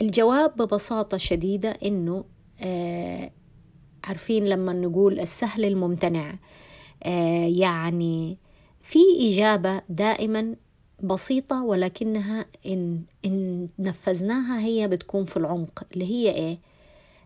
الجواب 0.00 0.56
ببساطة 0.56 1.16
شديدة 1.16 1.70
إنه 1.70 2.24
آه 2.60 3.30
عارفين 4.04 4.44
لما 4.44 4.72
نقول 4.72 5.20
السهل 5.20 5.64
الممتنع 5.64 6.38
آه 7.02 7.46
يعني 7.46 8.38
في 8.80 8.98
إجابة 9.20 9.82
دائما 9.88 10.56
بسيطة 11.02 11.62
ولكنها 11.64 12.46
إن, 12.66 13.02
إن 13.24 13.68
نفذناها 13.78 14.60
هي 14.60 14.88
بتكون 14.88 15.24
في 15.24 15.36
العمق 15.36 15.84
اللي 15.92 16.04
هي 16.04 16.30
إيه؟ 16.30 16.58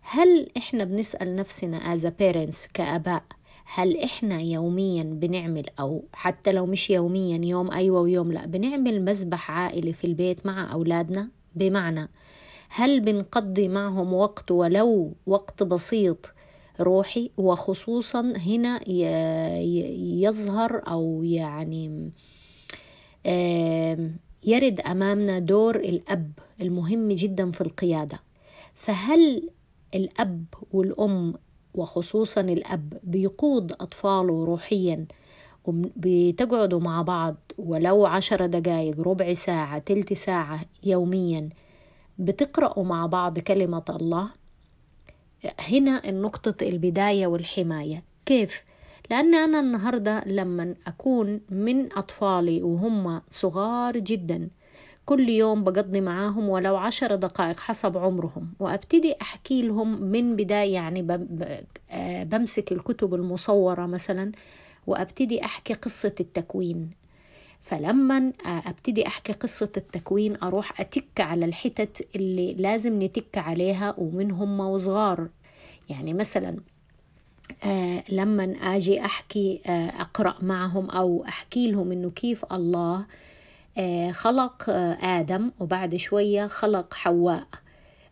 هل 0.03 0.51
إحنا 0.57 0.85
بنسأل 0.85 1.37
نفسنا 1.37 1.97
as 1.97 2.01
a 2.01 2.11
parents 2.23 2.73
كآباء 2.75 3.23
هل 3.75 3.97
إحنا 3.97 4.41
يوميا 4.41 5.03
بنعمل 5.03 5.65
أو 5.81 6.05
حتى 6.13 6.53
لو 6.53 6.67
مش 6.67 6.91
يوميا 6.91 7.41
يوم 7.45 7.71
أيوة 7.71 8.01
ويوم 8.01 8.33
لأ 8.33 8.47
بنعمل 8.47 9.05
مسبح 9.05 9.51
عائلي 9.51 9.93
في 9.93 10.07
البيت 10.07 10.47
مع 10.47 10.73
أولادنا؟ 10.73 11.29
بمعنى 11.55 12.09
هل 12.69 13.01
بنقضي 13.01 13.69
معهم 13.69 14.13
وقت 14.13 14.51
ولو 14.51 15.13
وقت 15.27 15.63
بسيط 15.63 16.35
روحي؟ 16.81 17.31
وخصوصا 17.37 18.21
هنا 18.21 18.89
يظهر 20.25 20.83
أو 20.89 21.23
يعني 21.25 22.13
يرد 24.45 24.81
أمامنا 24.81 25.39
دور 25.39 25.77
الأب 25.77 26.33
المهم 26.61 27.13
جدا 27.13 27.51
في 27.51 27.61
القيادة. 27.61 28.21
فهل 28.75 29.51
الأب 29.95 30.45
والأم 30.73 31.35
وخصوصا 31.79 32.41
الأب 32.41 32.99
بيقود 33.03 33.73
أطفاله 33.73 34.45
روحيا 34.45 35.07
بتقعدوا 35.97 36.81
مع 36.81 37.03
بعض 37.03 37.37
ولو 37.59 38.07
عشر 38.07 38.47
دقايق 38.47 39.01
ربع 39.01 39.33
ساعة 39.33 39.79
تلت 39.79 40.13
ساعة 40.13 40.61
يوميا 40.85 41.49
بتقرأوا 42.19 42.85
مع 42.85 43.07
بعض 43.07 43.39
كلمة 43.39 43.85
الله 43.91 44.29
هنا 45.69 46.09
النقطة 46.09 46.69
البداية 46.69 47.27
والحماية 47.27 48.03
كيف؟ 48.27 48.65
لأن 49.11 49.35
أنا 49.35 49.61
النهاردة 49.61 50.25
لما 50.27 50.75
أكون 50.87 51.41
من 51.51 51.99
أطفالي 51.99 52.63
وهم 52.63 53.21
صغار 53.31 53.99
جدا 53.99 54.49
كل 55.09 55.29
يوم 55.29 55.65
بقضي 55.65 56.01
معاهم 56.01 56.49
ولو 56.49 56.77
عشر 56.77 57.15
دقائق 57.15 57.61
حسب 57.61 57.99
عمرهم 57.99 58.53
وأبتدي 58.61 59.15
أحكي 59.23 59.63
لهم 59.63 60.03
من 60.03 60.37
بداية 60.37 60.75
يعني 60.75 61.07
آه، 61.91 62.23
بمسك 62.23 62.73
الكتب 62.73 63.15
المصورة 63.15 63.87
مثلا 63.87 64.33
وأبتدي 64.87 65.45
أحكي 65.45 65.75
قصة 65.75 66.13
التكوين. 66.21 66.91
فلما 67.61 68.33
أبتدي 68.47 69.07
أحكي 69.07 69.33
قصة 69.33 69.73
التكوين 69.77 70.37
أروح 70.43 70.81
أتك 70.81 71.21
على 71.21 71.45
الحتت 71.45 72.09
اللي 72.17 72.55
لازم 72.55 73.03
نتك 73.03 73.39
عليها 73.39 73.95
ومن 73.99 74.31
هم 74.31 74.61
وصغار. 74.61 75.29
يعني 75.89 76.15
مثلا 76.15 76.57
آه 77.65 78.05
لما 78.13 78.45
أجي 78.63 79.01
أحكي 79.05 79.61
آه 79.67 79.89
أقرأ 80.01 80.35
معهم 80.43 80.91
أو 80.91 81.25
أحكي 81.29 81.71
لهم 81.71 81.93
إنه 81.93 82.11
كيف 82.11 82.45
الله 82.53 82.97
آه 83.01 83.07
خلق 84.13 84.71
آه 84.71 84.93
آدم 85.21 85.51
وبعد 85.61 85.97
شوية 85.97 86.47
خلق 86.47 86.95
حواء. 86.95 87.47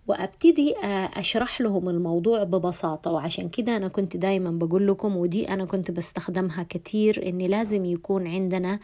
وأبتدي 0.09 0.75
آه، 0.85 1.11
أشرح 1.17 1.61
لهم 1.61 1.89
الموضوع 1.89 2.43
ببساطة. 2.43 3.11
وعشان 3.11 3.49
كده 3.49 3.77
أنا 3.77 3.89
كنت 3.89 4.17
دايما 4.17 4.51
بقول 4.51 4.87
لكم 4.89 5.17
ودي 5.17 5.49
أنا 5.49 5.65
كنت 5.65 5.91
بستخدمها 5.91 6.63
كتير 6.69 7.29
إن 7.29 7.39
لازم 7.39 7.85
يكون 7.85 8.27
عندنا 8.27 8.79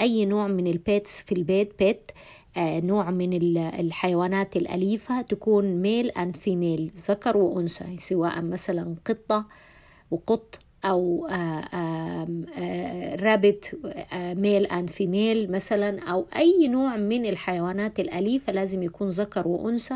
أي 0.00 0.24
نوع 0.24 0.46
من 0.46 0.66
ال 0.66 0.77
pets 0.77 1.20
في 1.20 1.32
البيت 1.32 1.78
pet 1.78 2.10
آه 2.56 2.80
نوع 2.80 3.10
من 3.10 3.32
الحيوانات 3.80 4.56
الأليفة 4.56 5.22
تكون 5.22 5.64
male 5.64 6.10
and 6.10 6.36
female 6.36 6.90
ذكر 6.96 7.36
وأنثى 7.36 7.96
سواء 7.98 8.42
مثلا 8.42 8.94
قطة 9.06 9.44
وقط 10.10 10.58
أو 10.84 11.26
rabbit 13.20 13.78
male 14.22 14.66
and 14.66 14.90
female 14.90 15.50
مثلا 15.50 16.00
أو 16.02 16.26
أي 16.36 16.68
نوع 16.68 16.96
من 16.96 17.26
الحيوانات 17.26 18.00
الأليفة 18.00 18.52
لازم 18.52 18.82
يكون 18.82 19.08
ذكر 19.08 19.48
وأنثى. 19.48 19.94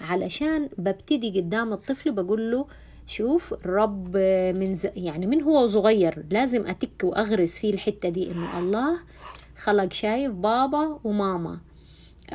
علشان 0.00 0.68
ببتدي 0.78 1.40
قدام 1.40 1.72
الطفل 1.72 2.12
بقول 2.12 2.50
له 2.50 2.66
شوف 3.06 3.54
الرب 3.54 4.16
من 4.56 4.74
ز... 4.74 4.86
يعني 4.96 5.26
من 5.26 5.42
هو 5.42 5.66
صغير 5.66 6.24
لازم 6.30 6.66
أتك 6.66 7.04
وأغرس 7.04 7.58
فيه 7.58 7.74
الحتة 7.74 8.08
دي 8.08 8.30
إنه 8.30 8.58
الله 8.58 8.98
خلق 9.56 9.92
شايف 9.92 10.32
بابا 10.32 10.98
وماما. 11.04 11.58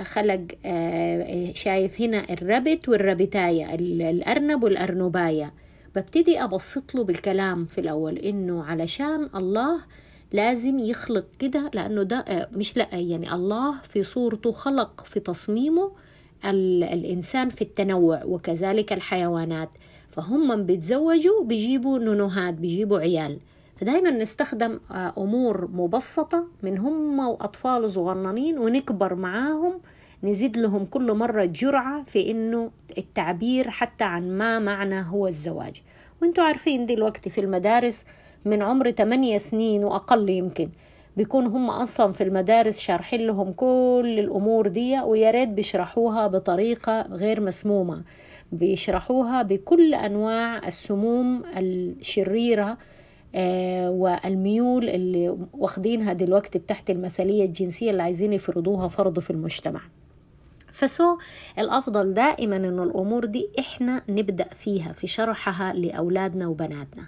خلق 0.03 0.41
آه، 0.65 1.51
شايف 1.53 2.01
هنا 2.01 2.25
الربت 2.33 2.89
والربتاية 2.89 3.75
الأرنب 3.75 4.63
والأرنباية 4.63 5.53
ببتدي 5.95 6.43
أبسط 6.43 6.95
له 6.95 7.03
بالكلام 7.03 7.65
في 7.65 7.81
الأول 7.81 8.17
إنه 8.17 8.63
علشان 8.63 9.29
الله 9.35 9.81
لازم 10.33 10.79
يخلق 10.79 11.25
كده 11.39 11.71
لأنه 11.73 12.03
ده 12.03 12.17
آه، 12.17 12.49
مش 12.53 12.77
لا 12.77 12.87
يعني 12.91 13.33
الله 13.33 13.81
في 13.81 14.03
صورته 14.03 14.51
خلق 14.51 15.03
في 15.07 15.19
تصميمه 15.19 15.91
الإنسان 16.45 17.49
في 17.49 17.61
التنوع 17.61 18.23
وكذلك 18.23 18.93
الحيوانات. 18.93 19.69
فهم 20.09 20.63
بيتزوجوا 20.63 21.43
بيجيبوا 21.43 21.99
نونوهات 21.99 22.53
بيجيبوا 22.53 22.99
عيال. 22.99 23.39
فدايما 23.75 24.09
نستخدم 24.09 24.79
آه، 24.91 25.13
أمور 25.17 25.67
مبسطة 25.67 26.47
من 26.63 26.77
هم 26.77 27.19
وأطفال 27.19 27.91
صغننين 27.91 28.57
ونكبر 28.57 29.15
معاهم 29.15 29.79
نزيد 30.23 30.57
لهم 30.57 30.85
كل 30.85 31.13
مرة 31.13 31.45
جرعة 31.45 32.03
في 32.03 32.31
إنه 32.31 32.71
التعبير 32.97 33.69
حتى 33.69 34.03
عن 34.03 34.37
ما 34.37 34.59
معنى 34.59 35.01
هو 35.01 35.27
الزواج. 35.27 35.81
وانتوا 36.21 36.43
عارفين 36.43 36.85
دلوقتي 36.85 37.29
في 37.29 37.41
المدارس 37.41 38.05
من 38.45 38.61
عمر 38.61 38.91
8 38.91 39.37
سنين 39.37 39.83
وأقل 39.83 40.29
يمكن. 40.29 40.69
بيكون 41.17 41.45
هم 41.45 41.69
أصلا 41.69 42.11
في 42.11 42.23
المدارس 42.23 42.79
شارحين 42.79 43.21
لهم 43.21 43.51
كل 43.53 44.15
الأمور 44.19 44.67
دي 44.67 44.99
ويا 44.99 45.31
ريت 45.31 45.49
بيشرحوها 45.49 46.27
بطريقة 46.27 47.01
غير 47.01 47.41
مسمومة. 47.41 48.03
بيشرحوها 48.51 49.41
بكل 49.43 49.93
أنواع 49.93 50.67
السموم 50.67 51.43
الشريرة 51.57 52.77
آه 53.35 53.89
والميول 53.89 54.89
اللي 54.89 55.37
واخدينها 55.53 56.13
دلوقتي 56.13 56.59
تحت 56.59 56.89
المثالية 56.89 57.45
الجنسية 57.45 57.91
اللي 57.91 58.03
عايزين 58.03 58.33
يفرضوها 58.33 58.87
فرض 58.87 59.19
في 59.19 59.29
المجتمع. 59.29 59.81
فسو 60.71 61.17
الأفضل 61.59 62.13
دائما 62.13 62.55
إنه 62.55 62.83
الأمور 62.83 63.25
دي 63.25 63.49
إحنا 63.59 64.01
نبدأ 64.09 64.47
فيها 64.55 64.91
في 64.91 65.07
شرحها 65.07 65.73
لأولادنا 65.73 66.47
وبناتنا. 66.47 67.07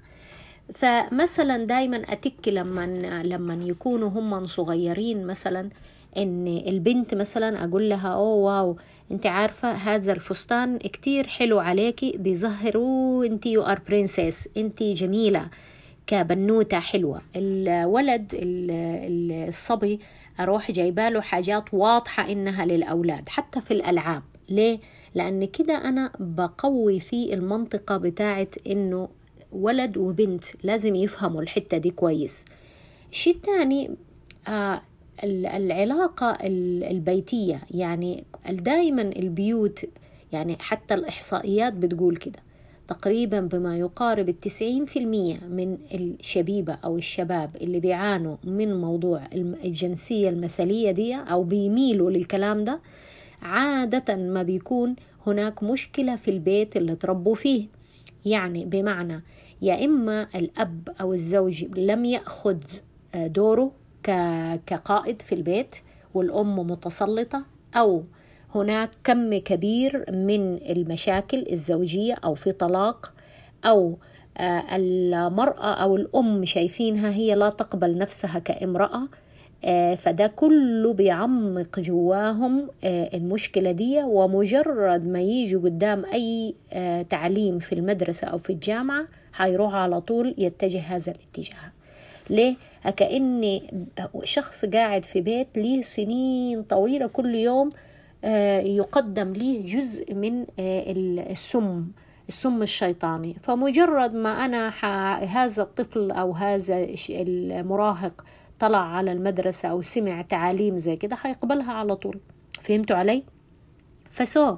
فمثلا 0.74 1.66
دايما 1.66 1.98
أتك 1.98 2.48
لما 2.48 2.86
لما 3.24 3.54
يكونوا 3.66 4.10
هم 4.10 4.46
صغيرين 4.46 5.26
مثلا 5.28 5.70
إن 6.18 6.48
البنت 6.48 7.16
مثلا 7.16 7.64
أقول 7.66 7.90
لها 7.90 8.08
أوه 8.08 8.36
واو 8.36 8.78
أنت 9.12 9.26
عارفة 9.26 9.72
هذا 9.72 10.12
الفستان 10.14 10.78
كتير 10.78 11.28
حلو 11.28 11.60
عليكي 11.60 12.18
بيظهروا 12.18 13.26
أنت 13.26 13.46
you 13.46 13.62
are 13.64 13.82
princess 13.90 14.50
أنت 14.58 14.84
جميلة 14.84 15.48
كبنوتة 16.08 16.80
حلوة. 16.80 17.22
الولد 17.36 18.32
الصبي 19.48 20.00
أروح 20.40 20.72
جايباله 20.72 21.22
حاجات 21.22 21.74
واضحة 21.74 22.32
إنها 22.32 22.66
للأولاد 22.66 23.30
حتى 23.30 23.62
في 23.62 23.72
الألعاب. 23.72 24.24
ليه؟ 24.50 24.80
لأن 25.16 25.46
كده 25.46 25.74
أنا 25.88 26.12
بقوي 26.20 27.00
في 27.00 27.34
المنطقة 27.34 27.98
بتاعت 27.98 28.56
إنه 28.68 29.10
ولد 29.52 29.98
وبنت 29.98 30.44
لازم 30.64 30.96
يفهموا 30.96 31.42
الحتة 31.42 31.78
دي 31.78 31.90
كويس. 31.92 32.46
الشيء 33.12 33.36
الثاني 33.36 33.90
آه 34.48 34.82
العلاقة 35.24 36.38
البيتية. 36.92 37.62
يعني 37.72 38.24
دائما 38.50 39.02
البيوت 39.02 39.86
يعني 40.32 40.58
حتى 40.60 40.94
الإحصائيات 40.94 41.74
بتقول 41.74 42.16
كده. 42.16 42.40
تقريبا 42.88 43.40
بما 43.40 43.78
يقارب 43.78 44.30
التسعين 44.30 44.86
في 44.86 45.00
المية 45.00 45.38
من 45.50 45.78
الشبيبة 45.94 46.78
أو 46.84 46.98
الشباب 46.98 47.56
اللي 47.62 47.80
بيعانوا 47.80 48.36
من 48.44 48.82
موضوع 48.82 49.22
الجنسية 49.66 50.30
المثالية 50.30 50.92
دي 50.92 51.16
أو 51.16 51.44
بيميلوا 51.44 52.12
للكلام 52.12 52.64
ده 52.64 52.80
عادة 53.42 54.16
ما 54.16 54.44
بيكون 54.44 54.96
هناك 55.28 55.64
مشكلة 55.64 56.16
في 56.16 56.32
البيت 56.32 56.78
اللي 56.78 56.96
تربوا 56.96 57.36
فيه. 57.36 57.68
يعني 58.26 58.66
بمعنى 58.66 59.22
يا 59.62 59.86
إما 59.86 60.28
الأب 60.36 60.90
أو 61.02 61.14
الزوج 61.14 61.64
لم 61.80 62.06
يأخذ 62.06 62.58
دوره 63.16 63.72
كقائد 64.68 65.22
في 65.22 65.36
البيت 65.36 65.76
والأم 66.14 66.60
متسلطة 66.60 67.44
أو 67.76 68.04
هناك 68.56 68.90
كم 69.04 69.38
كبير 69.38 70.06
من 70.12 70.58
المشاكل 70.70 71.46
الزوجية 71.52 72.16
أو 72.24 72.36
في 72.36 72.52
طلاق 72.52 73.14
أو 73.66 73.98
آه، 74.38 74.76
المرأة 74.76 75.74
أو 75.74 75.96
الأم 75.96 76.46
شايفينها 76.46 77.10
هي 77.12 77.36
لا 77.36 77.50
تقبل 77.50 77.98
نفسها 77.98 78.40
كامرأة 78.40 79.02
آه، 79.66 79.96
فده 79.96 80.28
كله 80.28 80.94
بيعمق 80.94 81.80
جواهم 81.80 82.70
آه، 82.84 83.10
المشكلة 83.14 83.72
دي 83.72 84.04
ومجرد 84.04 85.08
ما 85.08 85.22
يجوا 85.22 85.62
قدام 85.62 86.06
أي 86.14 86.56
تعليم 87.10 87.60
في 87.60 87.76
المدرسة 87.76 88.28
أو 88.28 88.38
في 88.38 88.50
الجامعة 88.50 89.06
هيروح 89.36 89.74
على 89.74 90.02
طول 90.02 90.36
يتجه 90.38 90.80
هذا 90.80 91.12
الاتجاه 91.12 91.72
ليه؟ 92.30 92.56
كأني 92.98 93.74
شخص 94.24 94.66
قاعد 94.66 95.06
في 95.06 95.22
بيت 95.22 95.48
ليه 95.56 95.82
سنين 95.82 96.62
طويلة 96.62 97.08
كل 97.08 97.36
يوم 97.36 97.70
يقدم 98.60 99.34
ليه 99.34 99.66
جزء 99.66 100.14
من 100.14 100.46
آه، 100.60 100.92
السم 101.32 101.88
السم 102.28 102.62
الشيطاني. 102.62 103.36
فمجرد 103.42 104.14
ما 104.14 104.46
أنا 104.46 104.70
هذا 105.26 105.64
الطفل 105.64 106.12
أو 106.12 106.32
هذا 106.32 106.88
المراهق 107.10 108.24
طلع 108.60 108.80
على 108.80 109.12
المدرسة 109.12 109.70
أو 109.70 109.82
سمع 109.82 110.22
تعاليم 110.22 110.78
زي 110.78 110.96
كده 110.96 111.18
هيقبلها 111.22 111.74
على 111.74 111.96
طول. 111.96 112.20
فهمتوا 112.62 112.96
علي؟ 112.98 113.24
فسو 114.10 114.58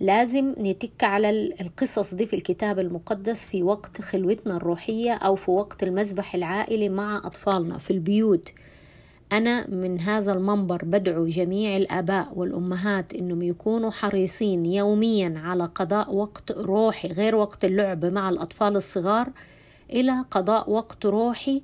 لازم 0.00 0.54
نتك 0.58 1.04
على 1.04 1.30
القصص 1.60 2.14
دي 2.14 2.26
في 2.26 2.36
الكتاب 2.36 2.78
المقدس 2.78 3.44
في 3.44 3.62
وقت 3.62 4.00
خلوتنا 4.00 4.56
الروحية 4.56 5.12
أو 5.12 5.34
في 5.34 5.50
وقت 5.50 5.82
المسبح 5.82 6.34
العائلي 6.34 6.88
مع 6.88 7.16
أطفالنا 7.24 7.78
في 7.78 7.90
البيوت. 7.90 8.52
أنا 9.32 9.70
من 9.70 10.00
هذا 10.00 10.32
المنبر 10.32 10.84
بدعو 10.84 11.26
جميع 11.26 11.76
الآباء 11.76 12.32
والأمهات 12.36 13.14
إنهم 13.14 13.42
يكونوا 13.42 13.90
حريصين 13.90 14.64
يوميا 14.64 15.34
على 15.44 15.64
قضاء 15.64 16.14
وقت 16.14 16.52
روحي 16.52 17.08
غير 17.08 17.34
وقت 17.34 17.64
اللعب 17.64 18.04
مع 18.04 18.28
الأطفال 18.30 18.76
الصغار 18.76 19.28
إلى 19.92 20.24
قضاء 20.30 20.70
وقت 20.70 21.06
روحي 21.06 21.62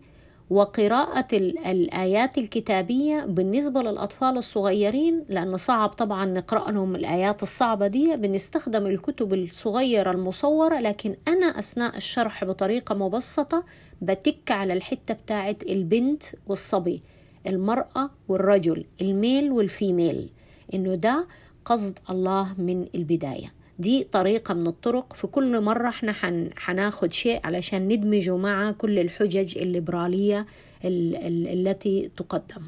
وقراءة 0.50 1.36
الآيات 1.36 2.38
الكتابية 2.38 3.24
بالنسبة 3.24 3.82
للأطفال 3.82 4.36
الصغيرين 4.36 5.24
لأنه 5.28 5.56
صعب 5.56 5.88
طبعا 5.88 6.24
نقرأ 6.24 6.70
لهم 6.70 6.94
الآيات 6.94 7.42
الصعبة 7.42 7.86
دي 7.86 8.16
بنستخدم 8.16 8.86
الكتب 8.86 9.34
الصغيرة 9.34 10.10
المصورة 10.10 10.80
لكن 10.80 11.16
أنا 11.28 11.46
أثناء 11.46 11.96
الشرح 11.96 12.44
بطريقة 12.44 12.94
مبسطة 12.94 13.64
بتك 14.02 14.50
على 14.50 14.72
الحتة 14.72 15.14
بتاعت 15.14 15.62
البنت 15.62 16.22
والصبي. 16.46 17.02
المرأة 17.48 18.10
والرجل 18.28 18.84
الميل 19.00 19.52
والفيميل. 19.52 20.30
إنه 20.74 20.94
ده 20.94 21.26
قصد 21.64 21.98
الله 22.10 22.54
من 22.58 22.86
البداية. 22.94 23.52
دي 23.78 24.04
طريقة 24.04 24.54
من 24.54 24.66
الطرق. 24.66 25.12
في 25.12 25.26
كل 25.26 25.60
مرة 25.60 25.88
إحنا 25.88 26.12
حناخد 26.56 27.12
شيء 27.12 27.40
علشان 27.44 27.88
ندمجه 27.88 28.36
مع 28.36 28.70
كل 28.70 28.98
الحجج 28.98 29.58
الليبرالية 29.58 30.46
التي 30.84 32.10
تقدم. 32.16 32.62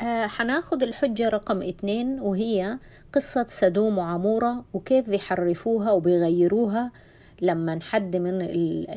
آه 0.00 0.26
حناخد 0.26 0.82
الحجة 0.82 1.28
رقم 1.28 1.62
اتنين 1.62 2.20
وهي 2.20 2.78
قصة 3.12 3.44
سدوم 3.48 3.98
وعمورة 3.98 4.64
وكيف 4.72 5.10
بيحرفوها 5.10 5.92
وبيغيروها. 5.92 6.92
لما 7.42 7.78
حد 7.82 8.16
من 8.16 8.38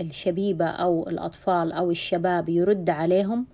الشبيبة 0.02 0.66
أو 0.66 1.10
الأطفال 1.10 1.72
أو 1.72 1.92
الشباب 1.92 2.50
يرد 2.50 2.90
عليهم 2.90 3.46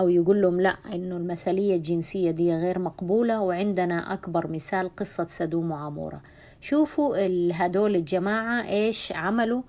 أو 0.00 0.08
يقول 0.08 0.42
لهم 0.42 0.60
لا 0.60 0.76
إنه 0.94 1.16
المثلية 1.16 1.76
الجنسية 1.76 2.30
دي 2.30 2.54
غير 2.54 2.78
مقبولة 2.78 3.40
وعندنا 3.40 4.12
أكبر 4.12 4.46
مثال 4.46 4.96
قصة 4.96 5.26
سدوم 5.26 5.70
وعمورة. 5.70 6.22
شوفوا 6.60 7.16
هدول 7.52 7.96
الجماعة 7.96 8.68
إيش 8.68 9.12
عملوا 9.12 9.62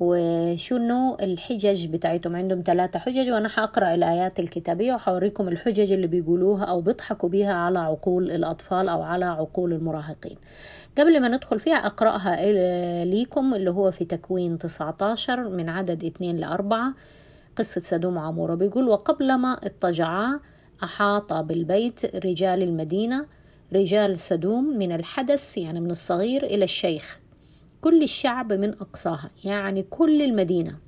وشنو 0.00 1.16
الحجج 1.20 1.86
بتاعتهم؟ 1.86 2.36
عندهم 2.36 2.62
ثلاثة 2.66 2.98
حجج 2.98 3.30
وأنا 3.30 3.48
حقرأ 3.48 3.94
الآيات 3.94 4.40
الكتابية 4.40 4.94
وحوريكم 4.94 5.48
الحجج 5.48 5.92
اللي 5.92 6.06
بيقولوها 6.06 6.64
أو 6.64 6.80
بيضحكوا 6.80 7.28
بيها 7.28 7.52
على 7.54 7.78
عقول 7.78 8.30
الأطفال 8.30 8.88
أو 8.88 9.02
على 9.02 9.24
عقول 9.24 9.72
المراهقين. 9.72 10.36
قبل 10.98 11.20
ما 11.20 11.28
ندخل 11.28 11.60
فيها 11.60 11.74
أقرأها 11.74 13.04
ليكم 13.04 13.54
اللي 13.54 13.70
هو 13.70 13.90
في 13.90 14.04
تكوين 14.04 14.58
19 14.58 15.48
من 15.48 15.68
عدد 15.68 16.04
2 16.04 16.36
ل 16.36 16.44
4 16.44 16.94
قصة 17.56 17.80
سدوم 17.80 18.16
وعمورة 18.16 18.54
بيقول 18.54 18.88
وقبلما 18.88 19.52
اضطجعا 19.52 20.40
أحاط 20.82 21.32
بالبيت 21.32 22.16
رجال 22.26 22.62
المدينة 22.62 23.26
رجال 23.72 24.18
سدوم 24.18 24.78
من 24.78 24.92
الحدث 24.92 25.58
يعني 25.58 25.80
من 25.80 25.90
الصغير 25.90 26.42
إلى 26.44 26.64
الشيخ. 26.64 27.20
كل 27.86 28.02
الشعب 28.02 28.52
من 28.52 28.68
أقصاها 28.68 29.30
يعني 29.44 29.82
كل 29.82 30.22
المدينة. 30.22 30.78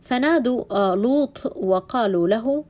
فنادوا 0.00 0.64
آه، 0.70 0.94
لوط 0.94 1.56
وقالوا 1.56 2.28
له 2.28 2.64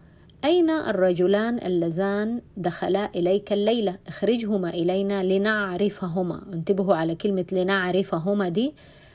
أين 0.44 0.70
الرجلان 0.70 1.58
اللذان 1.58 2.40
دخلا 2.56 3.10
إليك 3.14 3.52
الليلة؟ 3.52 3.98
اخرجهما 4.06 4.70
إلينا 4.70 5.22
لنعرفهما. 5.22 6.42
انتبهوا 6.52 6.94
على 6.94 7.14
كلمة 7.14 7.44
لنعرفهما 7.52 8.48
دي 8.48 8.74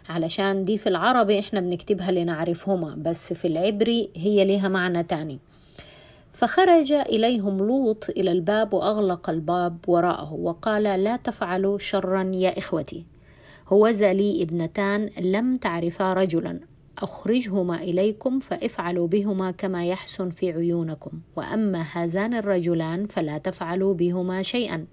علشان 0.10 0.64
دي 0.64 0.78
في 0.78 0.90
العربي 0.90 1.40
إحنا 1.40 1.60
بنكتبها 1.60 2.12
لنعرفهما 2.12 2.96
بس 2.98 3.34
في 3.34 3.48
العبري 3.48 4.10
هي 4.16 4.46
لها 4.46 4.68
معنى 4.68 5.04
تاني. 5.04 5.40
فخرج 6.32 6.92
إليهم 6.92 7.58
لوط 7.58 8.10
إلى 8.10 8.32
الباب 8.32 8.74
وأغلق 8.74 9.30
الباب 9.30 9.78
وراءه 9.88 10.34
وقال 10.34 10.84
لا 10.84 11.16
تفعلوا 11.16 11.78
شرا 11.78 12.32
يا 12.34 12.58
إخوتي. 12.58 13.19
هو 13.70 13.88
لي 13.88 14.44
ابنتان 14.44 15.10
لم 15.20 15.58
تعرفا 15.58 16.14
رجلا. 16.14 16.60
أخرجهما 16.98 17.76
إليكم 17.76 18.40
فافعلوا 18.40 19.08
بهما 19.08 19.52
كما 19.52 19.86
يحسن 19.86 20.30
في 20.30 20.52
عيونكم. 20.52 21.12
وأما 21.36 21.82
هذان 21.94 22.34
الرجلان 22.34 23.06
فلا 23.06 23.38
تفعلوا 23.38 23.94
بهما 23.94 24.42
شيئا 24.42 24.86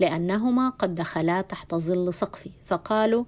لأنهما 0.00 0.68
قد 0.68 0.94
دخلا 0.94 1.40
تحت 1.40 1.74
ظل 1.74 2.14
سقفي. 2.14 2.50
فقالوا 2.64 3.24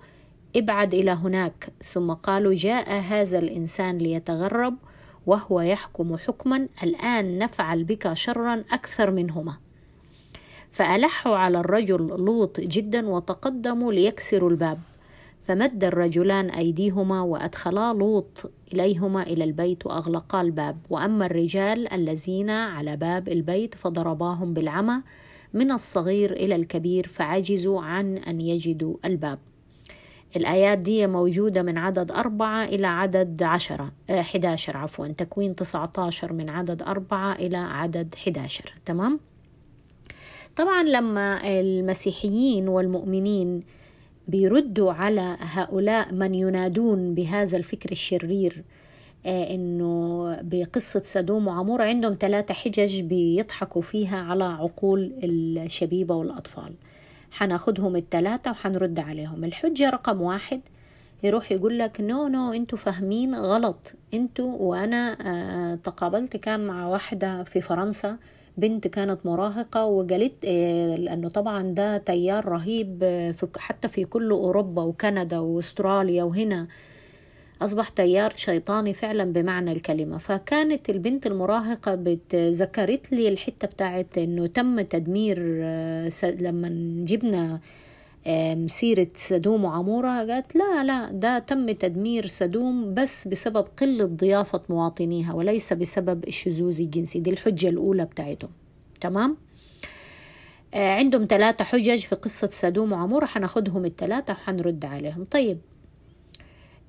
ابعد 0.57 0.95
إلى 0.95 1.11
هناك. 1.11 1.69
ثم 1.85 2.13
قالوا 2.13 2.55
جاء 2.55 3.01
هذا 3.01 3.39
الإنسان 3.39 3.99
ليتغرب 3.99 4.75
وهو 5.27 5.61
يحكم 5.61 6.17
حكما. 6.17 6.69
الآن 6.83 7.39
نفعل 7.39 7.85
بك 7.85 8.13
شرا 8.13 8.65
أكثر 8.73 9.11
منهما. 9.11 9.64
فألحوا 10.75 11.37
على 11.37 11.61
الرجل 11.61 12.07
لوط 12.07 12.61
جدا 12.61 13.09
وتقدموا 13.09 13.93
ليكسروا 13.93 14.51
الباب. 14.51 14.81
فمد 15.43 15.85
الرجلان 15.85 16.51
أيديهما 16.51 17.21
وأدخلا 17.21 17.93
لوط 17.93 18.51
إليهما 18.73 19.23
إلى 19.23 19.45
البيت 19.45 19.87
وأغلقا 19.87 20.41
الباب. 20.41 20.79
وأما 20.91 21.27
الرجال 21.27 21.93
الذين 21.93 22.51
على 22.51 22.97
باب 22.97 23.29
البيت 23.29 23.75
فضرباهم 23.75 24.55
بالعمى 24.55 25.03
من 25.53 25.73
الصغير 25.73 26.33
إلى 26.33 26.57
الكبير 26.57 27.09
فعجزوا 27.09 27.83
عن 27.83 28.17
أن 28.17 28.41
يجدوا 28.41 28.97
الباب. 29.05 29.39
الآيات 30.37 30.79
دي 30.79 31.07
موجودة 31.07 31.63
من 31.63 31.79
عدد 31.79 32.11
أربعة 32.11 32.65
إلى 32.65 32.87
عدد 32.87 33.43
عشرة 33.43 33.93
آه، 34.11 34.23
حداشر 34.23 34.77
عفوا 34.77 35.07
تكوين 35.07 35.55
تسعة 35.55 35.93
عشر 35.99 36.33
من 36.33 36.51
عدد 36.51 36.83
أربعة 36.83 37.33
إلى 37.33 37.57
عدد 37.57 38.15
حداشر. 38.15 38.75
تمام؟ 38.85 39.21
طبعا 40.57 40.83
لما 40.83 41.51
المسيحيين 41.61 42.69
والمؤمنين 42.69 43.63
بيردوا 44.29 44.93
على 44.93 45.37
هؤلاء 45.41 46.13
من 46.13 46.35
ينادون 46.35 47.15
بهذا 47.15 47.57
الفكر 47.59 47.93
الشرير 47.93 48.65
آه، 49.27 49.55
إنه 49.55 50.37
بقصة 50.43 51.01
سدوم 51.05 51.49
وعمور 51.49 51.83
عندهم 51.83 52.17
ثلاثة 52.21 52.55
حجج 52.55 53.01
بيضحكوا 53.01 53.83
فيها 53.83 54.17
على 54.19 54.45
عقول 54.45 55.13
الشبيبة 55.25 56.15
والأطفال. 56.15 56.75
حناخدهم 57.31 57.97
التلاتة 57.97 58.51
وحنرد 58.51 58.99
عليهم. 58.99 59.45
الحجة 59.45 59.91
رقم 59.91 60.21
واحد 60.23 60.61
يروح 61.23 61.53
يقول 61.53 61.79
لك 61.79 62.01
نو 62.01 62.29
نو 62.29 62.53
أنتوا 62.53 62.79
فاهمين 62.79 63.35
غلط. 63.35 63.95
أنتوا 64.15 64.57
وأنا 64.59 65.17
آه 65.21 65.75
تقابلت 65.75 66.37
كان 66.37 66.67
مع 66.67 66.87
واحدة 66.89 67.45
في 67.45 67.61
فرنسا 67.61 68.17
بنت 68.57 68.89
كانت 68.89 69.27
مراهقة 69.27 69.85
وقالت 69.85 70.45
آه 70.45 70.97
لأنه 70.97 71.29
طبعا 71.29 71.63
ده 71.63 71.99
تيار 71.99 72.45
رهيب 72.49 72.99
آه 73.03 73.35
حتى 73.59 73.89
في 73.89 74.05
كل 74.05 74.31
أوروبا 74.31 74.83
وكندا 74.83 75.39
وأستراليا 75.39 76.23
وهنا. 76.25 76.67
أصبح 77.63 77.89
تيار 77.89 78.31
شيطاني 78.31 78.95
فعلا 78.95 79.33
بمعنى 79.33 79.73
الكلمة. 79.73 80.19
فكانت 80.19 80.91
البنت 80.91 81.27
المراهقة 81.27 81.99
ذكرت 82.35 83.13
لي 83.13 83.29
الحتة 83.29 83.69
بتاعت 83.69 84.19
أنه 84.19 84.47
تم 84.47 84.81
تدمير 84.81 85.39
آه، 85.63 86.11
لما 86.25 86.69
جبنا 87.05 87.61
سيرة 88.67 89.09
سدوم 89.15 89.65
وعمورة 89.65 90.09
قالت 90.09 90.57
لا 90.57 90.85
لا 90.85 91.13
ده 91.13 91.39
تم 91.39 91.71
تدمير 91.71 92.27
سدوم 92.27 92.95
بس 92.95 93.29
بسبب 93.29 93.67
قلة 93.81 94.05
ضيافة 94.05 94.61
مواطنيها 94.69 95.33
وليس 95.35 95.73
بسبب 95.73 96.29
الشذوذ 96.29 96.81
الجنسي 96.81 97.19
دي 97.19 97.31
الحجة 97.31 97.69
الأولى 97.69 98.05
بتاعتهم. 98.05 98.51
تمام؟ 99.01 99.37
آه، 100.75 100.95
عندهم 100.95 101.27
ثلاثة 101.31 101.65
حجج 101.65 101.99
في 101.99 102.15
قصة 102.15 102.49
سدوم 102.53 102.93
وعمورة 102.93 103.27
حناخدهم 103.27 103.85
الثلاثة 103.85 104.33
وحنرد 104.33 104.85
عليهم. 104.85 105.25
طيب 105.25 105.59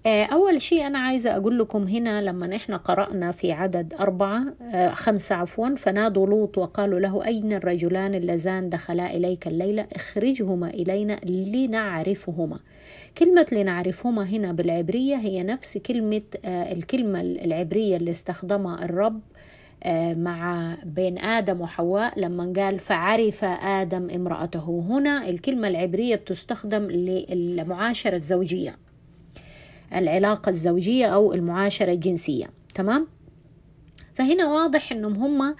أول 0.08 0.62
شيء 0.62 0.88
أنا 0.88 1.00
عايزة 1.00 1.36
أقول 1.38 1.60
لكم 1.60 1.84
هنا 1.88 2.22
لما 2.22 2.56
إحنا 2.56 2.78
قرأنا 2.78 3.32
في 3.32 3.52
عدد 3.52 3.94
أربعة 4.00 4.46
خمسة 4.94 5.36
عفوا 5.36 5.76
فنادوا 5.76 6.28
لوط 6.28 6.58
وقالوا 6.58 7.00
له 7.00 7.26
أين 7.26 7.54
الرجلان 7.54 8.16
اللذان 8.16 8.70
دخلا 8.70 9.16
إليك 9.16 9.48
الليلة؟ 9.48 9.88
اخرجهما 9.94 10.70
إلينا 10.70 11.20
لنعرفهما. 11.26 12.60
كلمة 13.18 13.46
لنعرفهما 13.52 14.24
هنا 14.24 14.52
بالعبرية 14.52 15.16
هي 15.16 15.44
نفس 15.44 15.78
كلمة 15.78 16.22
الكلمة 16.46 17.22
العبرية 17.22 17.98
اللي 17.98 18.12
استخدمها 18.12 18.86
الرب 18.86 19.20
مع 20.18 20.76
بين 20.86 21.18
آدم 21.20 21.62
وحواء 21.62 22.20
لما 22.20 22.54
قال 22.56 22.80
فعرف 22.80 23.44
آدم 23.64 24.10
امرأته. 24.10 24.86
هنا 24.90 25.30
الكلمة 25.30 25.68
العبرية 25.68 26.16
بتستخدم 26.16 26.84
للمعاشرة 26.84 28.16
الزوجية. 28.16 28.76
العلاقة 29.96 30.50
الزوجية 30.50 31.06
أو 31.06 31.34
المعاشرة 31.34 31.92
الجنسية 31.92 32.46
تمام؟ 32.76 33.08
فهنا 34.14 34.48
واضح 34.48 34.92
أنهم 34.92 35.14
هم 35.14 35.56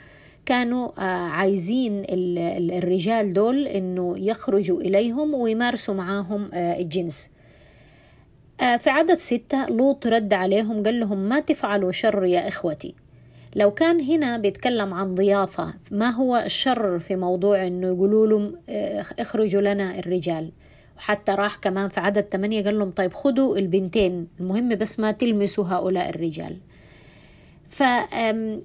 كانوا 0.46 1.02
عايزين 1.30 2.04
الرجال 2.10 3.34
دول 3.34 3.68
أنه 3.68 4.16
يخرجوا 4.18 4.82
إليهم 4.82 5.34
ويمارسوا 5.34 5.94
معاهم 5.94 6.50
الجنس. 6.54 7.30
في 8.58 8.90
عدد 8.90 9.18
ستة 9.18 9.66
لوط 9.66 10.08
رد 10.08 10.34
عليهم 10.34 10.84
قال 10.84 11.00
لهم 11.00 11.18
ما 11.18 11.40
تفعلوا 11.40 11.92
شر 11.92 12.26
يا 12.26 12.48
إخوتي. 12.48 12.96
لو 13.56 13.72
كان 13.72 14.02
هنا 14.02 14.38
بيتكلم 14.38 14.94
عن 14.94 15.16
ضيافة 15.16 15.74
ما 15.92 16.10
هو 16.10 16.38
الشر 16.38 17.00
في 17.00 17.16
موضوع 17.16 17.68
أنه 17.68 17.88
يقولوا 17.88 18.28
لهم 18.28 18.56
اخرجوا 19.20 19.62
لنا 19.62 20.00
الرجال؟ 20.00 20.52
وحتى 20.98 21.32
راح 21.32 21.56
كمان 21.56 21.90
في 21.90 22.00
عدد 22.00 22.22
ثمانية 22.32 22.64
قال 22.64 22.80
لهم 22.80 22.92
طيب 22.92 23.14
خدوا 23.14 23.58
البنتين 23.58 24.28
المهم 24.40 24.70
بس 24.76 25.00
ما 25.00 25.12
تلمسوا 25.12 25.66
هؤلاء 25.68 26.10
الرجال. 26.10 26.58
فال 27.70 28.62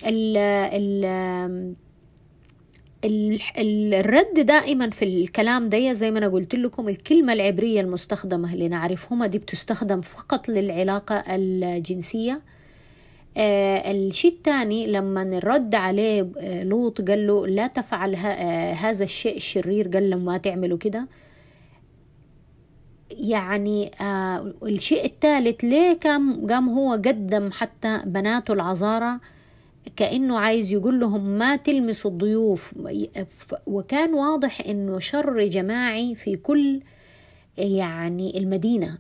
الرد 3.95 4.41
دائما 4.47 4.91
في 4.91 5.05
الكلام 5.05 5.69
ده 5.69 5.93
زي 5.93 6.11
ما 6.11 6.19
أنا 6.19 6.29
قلت 6.29 6.55
لكم 6.55 6.89
الكلمة 6.89 7.33
العبرية 7.33 7.81
المستخدمة 7.81 8.53
اللي 8.55 8.69
نعرفهما 8.69 9.27
دي 9.27 9.39
بتستخدم 9.39 10.01
فقط 10.01 10.49
للعلاقة 10.49 11.25
الجنسية. 11.29 12.41
آه 13.37 13.91
الشيء 13.93 14.33
الثاني 14.33 14.87
لما 14.87 15.23
الرد 15.23 15.75
عليه 15.75 16.23
لوط 16.63 17.01
قال 17.11 17.27
له 17.27 17.47
لا 17.47 17.67
تفعل 17.67 18.17
هذا 18.77 19.05
الشيء 19.05 19.37
الشرير 19.37 19.89
قال 19.89 20.11
لهم 20.11 20.25
ما 20.25 20.37
تعملوا 20.39 20.79
كده. 20.79 21.07
يعني 23.11 23.91
آه 24.01 24.55
الشيء 24.63 25.05
الثالث 25.05 25.65
ليه 25.65 25.93
كان 25.93 26.47
قام 26.47 26.69
هو 26.69 26.93
قدم 26.93 27.51
حتى 27.53 28.01
بناته 28.07 28.53
العذارى 28.53 29.19
كأنه 29.97 30.39
عايز 30.39 30.73
يقول 30.73 31.01
لهم 31.01 31.25
ما 31.25 31.57
تلمسوا 31.57 32.11
الضيوف. 32.11 32.75
وكان 33.67 34.15
واضح 34.15 34.61
إنه 34.61 34.99
شر 34.99 35.45
جماعي 35.45 36.15
في 36.15 36.37
كل 36.37 36.81
يعني 37.59 38.39
المدينة. 38.39 38.99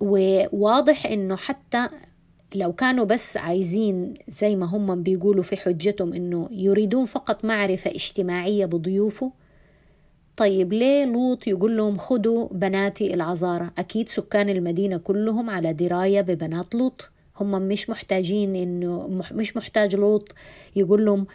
وواضح 0.00 1.06
إنه 1.06 1.36
حتى 1.36 1.88
لو 2.54 2.72
كانوا 2.72 3.04
بس 3.04 3.36
عايزين 3.36 4.14
زي 4.28 4.56
ما 4.56 4.66
هم 4.66 5.02
بيقولوا 5.02 5.42
في 5.42 5.56
حجتهم 5.56 6.12
إنه 6.12 6.48
يريدون 6.52 7.04
فقط 7.04 7.44
معرفة 7.44 7.90
اجتماعية 7.90 8.66
بضيوفه 8.66 9.32
طيب 10.40 10.72
ليه 10.72 11.04
لوط 11.04 11.46
يقول 11.46 11.76
لهم 11.76 11.98
خدوا 11.98 12.48
بناتي 12.48 13.14
العذارى 13.14 13.70
أكيد 13.78 14.08
سكان 14.08 14.48
المدينة 14.48 14.96
كلهم 14.96 15.50
على 15.50 15.72
دراية 15.72 16.20
ببنات 16.20 16.74
لوط. 16.74 17.10
هم 17.40 17.50
مش 17.62 17.90
محتاجين 17.90 18.56
إنه 18.56 19.08
مش 19.32 19.56
محتاج 19.56 19.96
لوط 19.96 20.28
يقول 20.76 21.04
لهم 21.04 21.26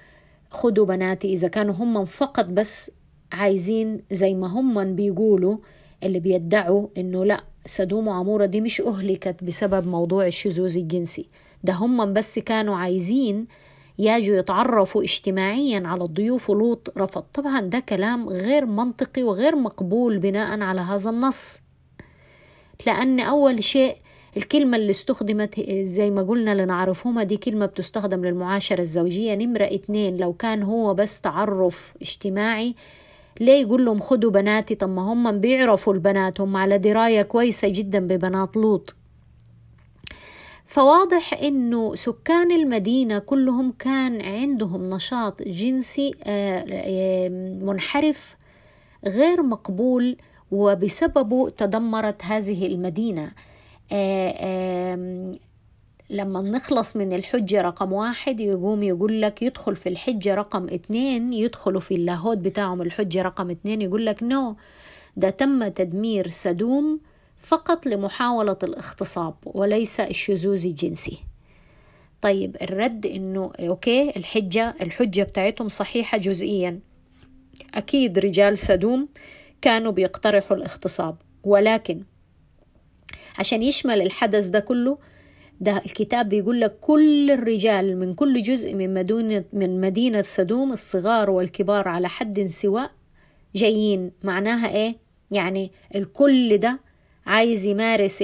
خدوا 0.50 0.86
بناتي. 0.86 1.34
إذا 1.34 1.48
كانوا 1.48 1.74
هم 1.74 2.06
فقط 2.06 2.46
بس 2.46 2.92
عايزين 3.32 4.02
زي 4.12 4.34
ما 4.34 4.48
هم 4.48 4.96
بيقولوا 4.96 5.58
اللي 6.04 6.20
بيدعوا 6.20 6.88
إنه 6.98 7.26
لا 7.26 7.44
سدوم 7.66 8.08
وعمورة 8.08 8.46
دي 8.46 8.62
مش 8.62 8.82
أهلكت 8.82 9.44
بسبب 9.44 9.88
موضوع 9.88 10.28
الشذوذ 10.28 10.78
الجنسي. 10.78 11.30
ده 11.64 11.74
هم 11.74 12.14
بس 12.14 12.40
كانوا 12.40 12.76
عايزين 12.76 13.48
يجوا 14.00 14.38
يتعرفوا 14.38 15.04
اجتماعيا 15.04 15.84
على 15.86 16.04
الضيوف 16.04 16.50
ولوط 16.50 16.94
رفض. 16.98 17.22
طبعا 17.34 17.62
ده 17.62 17.80
كلام 17.80 18.30
غير 18.30 18.66
منطقي 18.66 19.24
وغير 19.24 19.56
مقبول 19.56 20.18
بناء 20.18 20.62
على 20.62 20.82
هذا 20.82 21.10
النص 21.10 21.62
لأن 22.88 23.20
أول 23.20 23.64
شيء 23.64 23.96
الكلمة 24.38 24.78
اللي 24.78 24.90
استخدمت 24.90 25.60
زي 25.70 26.12
ما 26.12 26.22
قلنا 26.22 26.64
لنعرفهما 26.64 27.24
دي 27.24 27.38
كلمة 27.38 27.66
بتستخدم 27.66 28.26
للمعاشرة 28.26 28.82
الزوجية. 28.82 29.36
نمرة 29.36 29.64
اتنين 29.64 30.18
لو 30.18 30.34
كان 30.34 30.64
هو 30.64 30.94
بس 30.94 31.22
تعرف 31.22 31.94
اجتماعي 32.02 32.76
ليه 33.40 33.62
يقول 33.62 33.86
لهم 33.86 34.00
خدوا 34.00 34.32
بناتي؟ 34.32 34.76
طب 34.76 34.90
ما 34.90 35.02
هم 35.02 35.40
بيعرفوا 35.40 35.94
البنات 35.94 36.42
هم 36.42 36.58
على 36.58 36.78
دراية 36.78 37.22
كويسة 37.22 37.68
جدا 37.68 38.00
ببنات 38.00 38.58
لوط. 38.58 38.96
فواضح 40.76 41.34
إنه 41.34 41.96
سكان 41.96 42.52
المدينة 42.52 43.20
كلهم 43.20 43.74
كان 43.80 44.22
عندهم 44.22 44.90
نشاط 44.90 45.42
جنسي 45.44 46.12
منحرف 47.66 48.36
غير 49.06 49.44
مقبول 49.44 50.18
وبسببه 50.52 51.50
تدمرت 51.50 52.24
هذه 52.26 52.66
المدينة. 52.68 53.32
لما 56.10 56.42
نخلص 56.42 56.96
من 56.98 57.14
الحجة 57.14 57.62
رقم 57.62 57.94
واحد 57.94 58.40
يقوم 58.40 58.84
يقول 58.84 59.22
لك 59.22 59.42
يدخل 59.42 59.76
في 59.76 59.90
الحجة 59.90 60.36
رقم 60.36 60.64
اتنين 60.70 61.34
يدخلوا 61.34 61.82
في 61.82 61.96
اللاهوت 61.96 62.38
بتاعهم 62.38 62.82
الحجة 62.82 63.22
رقم 63.22 63.50
اتنين 63.50 63.82
يقول 63.82 64.06
لك 64.06 64.24
no 64.24 64.56
ده 65.18 65.30
تم 65.30 65.68
تدمير 65.68 66.30
سدوم 66.30 67.00
فقط 67.38 67.86
لمحاولة 67.86 68.58
الاغتصاب 68.64 69.36
وليس 69.46 70.00
الشذوذ 70.00 70.66
الجنسي. 70.66 71.18
طيب 72.22 72.58
الرد 72.62 73.06
إنه 73.06 73.52
okay 73.60 74.10
الحجة 74.18 74.76
الحجة 74.82 75.24
بتاعتهم 75.24 75.70
صحيحة 75.70 76.18
جزئيا. 76.18 76.80
أكيد 77.74 78.20
رجال 78.20 78.58
سدوم 78.58 79.08
كانوا 79.62 79.92
بيقترحوا 79.92 80.58
الاغتصاب 80.58 81.16
ولكن 81.44 82.04
عشان 83.40 83.64
يشمل 83.64 84.02
الحدث 84.02 84.48
ده 84.48 84.60
كله 84.60 84.98
ده 85.62 85.78
الكتاب 85.86 86.30
بيقول 86.30 86.62
لك 86.62 86.78
كل 86.82 87.32
الرجال 87.32 88.00
من 88.00 88.14
كل 88.14 88.42
جزء 88.44 88.74
من 88.74 88.94
مدينة 88.94 89.44
من 89.54 89.82
مدينة 89.82 90.22
سدوم 90.22 90.72
الصغار 90.72 91.30
والكبار 91.30 91.88
على 91.88 92.10
حد 92.10 92.46
سواء 92.46 92.92
جايين. 93.56 94.12
معناها 94.24 94.76
إيه؟ 94.76 94.96
يعني 95.32 95.72
الكل 95.96 96.58
ده 96.58 96.80
عايز 97.26 97.66
يمارس 97.66 98.24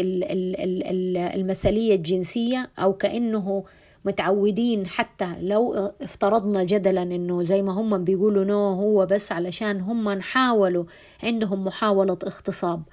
المثالية 1.36 1.96
الجنسية 1.96 2.70
أو 2.80 2.94
كأنه 2.94 3.64
متعودين 4.06 4.88
حتى 4.88 5.36
لو 5.42 5.92
افترضنا 6.02 6.64
جدلا 6.64 7.02
إنه 7.04 7.44
زي 7.44 7.62
ما 7.62 7.72
هم 7.72 8.04
بيقولوا 8.04 8.44
نو 8.44 8.74
هو 8.74 9.06
بس 9.06 9.32
علشان 9.32 9.82
هم 9.82 10.22
حاولوا 10.22 10.84
عندهم 11.24 11.66
محاولة 11.66 12.18
اغتصاب. 12.24 12.84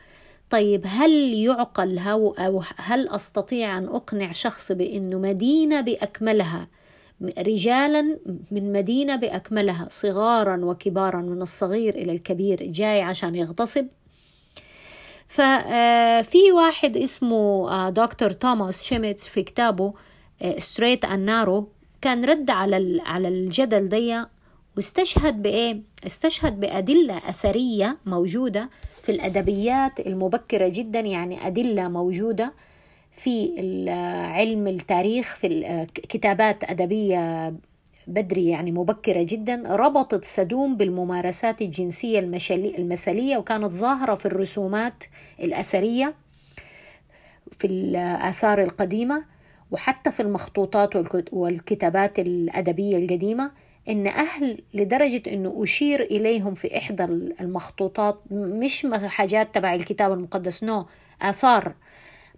طيب 0.50 0.82
هل 0.86 1.34
يعقل 1.34 1.98
أو 1.98 2.62
هل 2.76 3.08
أستطيع 3.08 3.78
أن 3.78 3.84
أقنع 3.84 4.32
شخص 4.32 4.72
بأنه 4.72 5.18
مدينة 5.18 5.80
بأكملها 5.80 6.68
رجالا 7.38 8.18
من 8.50 8.72
مدينة 8.72 9.16
بأكملها 9.16 9.86
صغارا 9.90 10.64
وكبارا 10.64 11.20
من 11.20 11.42
الصغير 11.42 11.94
إلى 11.94 12.12
الكبير 12.12 12.62
جاي 12.62 13.02
عشان 13.02 13.34
يغتصب؟ 13.34 13.86
ففي 15.28 16.52
واحد 16.54 16.96
اسمه 16.96 17.90
دكتور 17.90 18.30
توماس 18.30 18.84
شيميتس 18.84 19.28
في 19.28 19.42
كتابه 19.42 19.94
Straight 20.58 21.04
and 21.04 21.26
Narrow 21.26 21.68
كان 22.02 22.24
رد 22.24 22.50
على 22.50 23.00
على 23.06 23.28
الجدل 23.28 23.88
دي 23.88 24.22
واستشهد 24.76 25.42
بإيه؟ 25.42 25.80
استشهد 26.06 26.60
بأدلة 26.60 27.16
أثرية 27.18 27.98
موجودة 28.06 28.70
في 29.02 29.12
الأدبيات 29.12 30.00
المبكرة 30.00 30.68
جدا 30.68 31.00
يعني 31.00 31.46
أدلة 31.46 31.88
موجودة 31.88 32.52
في 33.12 33.52
علم 34.34 34.66
التاريخ 34.66 35.34
في 35.34 35.86
كتابات 36.08 36.70
أدبية 36.70 37.54
بدري 38.08 38.48
يعني 38.48 38.72
مبكرة 38.72 39.22
جدا 39.22 39.62
ربطت 39.66 40.24
سدوم 40.24 40.76
بالممارسات 40.76 41.62
الجنسية 41.62 42.18
المثلية 42.78 43.36
وكانت 43.36 43.72
ظاهرة 43.72 44.14
في 44.14 44.26
الرسومات 44.26 45.04
الأثرية 45.40 46.14
في 47.52 47.66
الآثار 47.66 48.62
القديمة 48.62 49.24
وحتى 49.70 50.10
في 50.12 50.20
المخطوطات 50.20 50.90
والكتابات 51.32 52.18
الأدبية 52.18 52.96
القديمة 52.96 53.50
إن 53.88 54.06
أهل 54.06 54.62
لدرجة 54.74 55.22
إنه 55.26 55.62
أشير 55.62 56.02
إليهم 56.02 56.54
في 56.54 56.78
إحدى 56.78 57.04
المخطوطات 57.40 58.20
مش 58.30 58.86
حاجات 59.06 59.54
تبع 59.54 59.74
الكتاب 59.74 60.12
المقدس 60.12 60.64
نو 60.64 60.86
آثار 61.22 61.74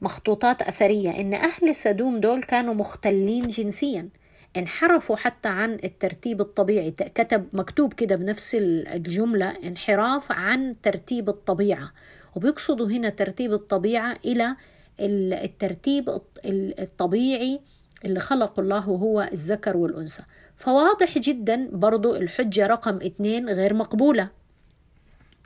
مخطوطات 0.03 0.63
أثرية 0.63 1.21
إن 1.21 1.35
أهل 1.35 1.75
سدوم 1.75 2.21
دول 2.21 2.43
كانوا 2.43 2.75
مختلين 2.75 3.47
جنسيا. 3.47 4.09
انحرفوا 4.57 5.17
حتى 5.17 5.49
عن 5.49 5.75
الترتيب 5.85 6.41
الطبيعي. 6.41 6.91
كتب 6.91 7.47
مكتوب 7.53 7.93
كده 7.93 8.17
بنفس 8.17 8.57
الجملة 8.61 9.47
انحراف 9.65 10.33
عن 10.33 10.77
ترتيب 10.83 11.29
الطبيعة. 11.29 11.93
وبيقصدوا 12.37 12.89
هنا 12.89 13.09
ترتيب 13.09 13.53
الطبيعة 13.53 14.17
إلى 14.25 14.57
الترتيب 15.01 16.21
الطبيعي 16.45 17.61
اللي 18.05 18.21
خلق 18.21 18.61
الله 18.61 18.79
هو 18.79 19.29
الذكر 19.33 19.77
والأنثى. 19.77 20.23
فواضح 20.57 21.19
جدا 21.19 21.69
برضو 21.73 22.17
الحجة 22.17 22.67
رقم 22.67 22.97
اتنين 22.97 23.49
غير 23.49 23.75
مقبولة. 23.75 24.29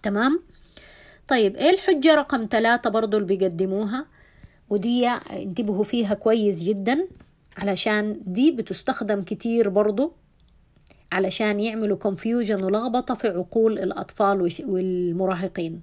تمام؟ 0.02 0.42
طيب 1.28 1.56
إيه 1.56 1.70
الحجة 1.70 2.14
رقم 2.14 2.48
ثلاثة 2.50 2.90
برضو 2.90 3.16
اللي 3.16 3.36
بيقدموها؟ 3.36 4.06
ودي 4.70 5.08
انتبهوا 5.08 5.84
فيها 5.84 6.14
كويس 6.14 6.62
جدا. 6.62 7.08
علشان 7.56 8.20
دي 8.26 8.50
بتستخدم 8.52 9.22
كتير 9.22 9.68
برضو 9.68 10.12
علشان 11.12 11.60
يعملوا 11.60 11.98
confusion 12.04 12.62
ولخبطة 12.62 13.14
في 13.14 13.28
عقول 13.28 13.78
الأطفال 13.78 14.52
والمراهقين. 14.66 15.82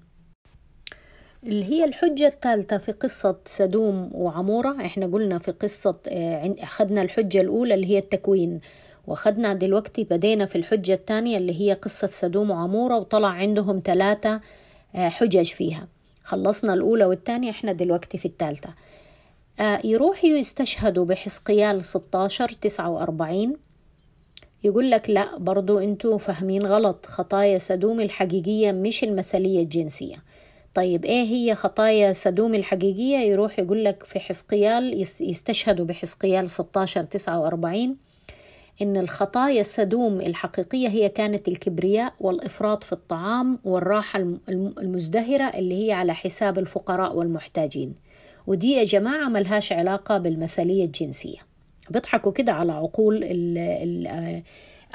اللي 1.43 1.65
هي 1.65 1.83
الحجة 1.83 2.27
الثالثة 2.27 2.77
في 2.77 2.91
قصة 2.91 3.35
سدوم 3.45 4.09
وعمورة. 4.13 4.85
إحنا 4.85 5.05
قلنا 5.05 5.37
في 5.37 5.51
قصة 5.51 5.99
أخذنا 6.59 7.01
الحجة 7.01 7.41
الأولى 7.41 7.73
اللي 7.73 7.87
هي 7.87 7.97
التكوين 7.99 8.61
واخدنا 9.07 9.53
دلوقتي 9.53 10.03
بدينا 10.03 10.45
في 10.45 10.57
الحجة 10.57 10.93
الثانية 10.93 11.37
اللي 11.37 11.61
هي 11.61 11.73
قصة 11.73 12.07
سدوم 12.07 12.51
وعمورة 12.51 12.97
وطلع 12.97 13.27
عندهم 13.27 13.81
ثلاثة 13.85 14.41
حجج 14.93 15.45
فيها. 15.45 15.87
خلصنا 16.23 16.73
الأولى 16.73 17.05
والثانية 17.05 17.49
إحنا 17.49 17.71
دلوقتي 17.73 18.17
في 18.17 18.25
الثالثة. 18.25 18.69
يروحوا 19.83 20.29
يستشهدوا 20.29 21.05
بحسقيال 21.05 21.83
16 21.83 22.49
49 22.51 23.53
يقول 24.63 24.91
لك 24.91 25.09
لا 25.09 25.37
برضو 25.37 25.79
أنتوا 25.79 26.17
فاهمين 26.17 26.65
غلط. 26.65 27.05
خطايا 27.05 27.57
سدوم 27.57 27.99
الحقيقية 27.99 28.71
مش 28.71 29.03
المثلية 29.03 29.59
الجنسية. 29.63 30.15
طيب 30.75 31.05
إيه 31.05 31.23
هي 31.23 31.55
خطايا 31.55 32.13
سدوم 32.13 32.55
الحقيقية؟ 32.55 33.17
يروح 33.17 33.59
يقول 33.59 33.85
لك 33.85 34.03
في 34.03 34.19
حسقيال 34.19 35.01
يستشهدوا 35.21 35.85
بحسقيال 35.85 36.49
16 36.49 37.03
49 37.03 37.95
إن 38.81 38.97
الخطايا 38.97 39.61
السدوم 39.61 40.21
الحقيقية 40.21 40.87
هي 40.87 41.09
كانت 41.09 41.47
الكبرياء 41.47 42.13
والإفراط 42.19 42.83
في 42.83 42.93
الطعام 42.93 43.59
والراحة 43.63 44.19
المزدهرة 44.49 45.43
اللي 45.43 45.87
هي 45.87 45.91
على 45.91 46.13
حساب 46.13 46.59
الفقراء 46.59 47.15
والمحتاجين. 47.15 47.95
ودي 48.51 48.71
يا 48.71 48.83
جماعة 48.83 49.29
ملهاش 49.29 49.71
علاقة 49.71 50.17
بالمثالية 50.17 50.85
الجنسية. 50.85 51.37
بيضحكوا 51.89 52.31
كده 52.31 52.51
على 52.51 52.71
عقول 52.71 53.23
ال 53.23 53.57
ال 53.57 54.43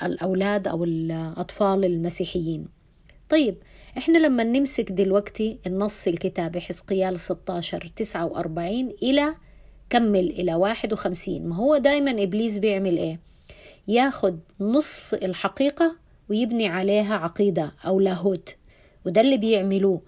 الأولاد 0.03 0.69
أو 0.69 0.85
الأطفال 0.85 1.85
المسيحيين. 1.85 2.69
طيب 3.31 3.57
إحنا 3.99 4.19
لما 4.19 4.43
نمسك 4.43 4.93
دلوقتي 4.93 5.59
النص 5.67 6.09
الكتابي 6.09 6.61
حزقيال 6.61 7.21
16 7.21 7.89
49 7.97 8.93
إلى 9.03 9.35
كمل 9.91 10.31
إلى 10.31 10.55
51 10.55 11.49
ما 11.49 11.57
هو 11.57 11.77
دايما 11.77 12.23
إبليس 12.23 12.59
بيعمل 12.59 12.97
إيه؟ 12.99 13.21
ياخد 13.89 14.39
نصف 14.61 15.15
الحقيقة 15.15 15.97
ويبني 16.29 16.69
عليها 16.69 17.15
عقيدة 17.15 17.73
أو 17.87 18.01
لاهوت. 18.01 18.57
وده 19.07 19.21
اللي 19.21 19.37
بيعملوه. 19.37 20.01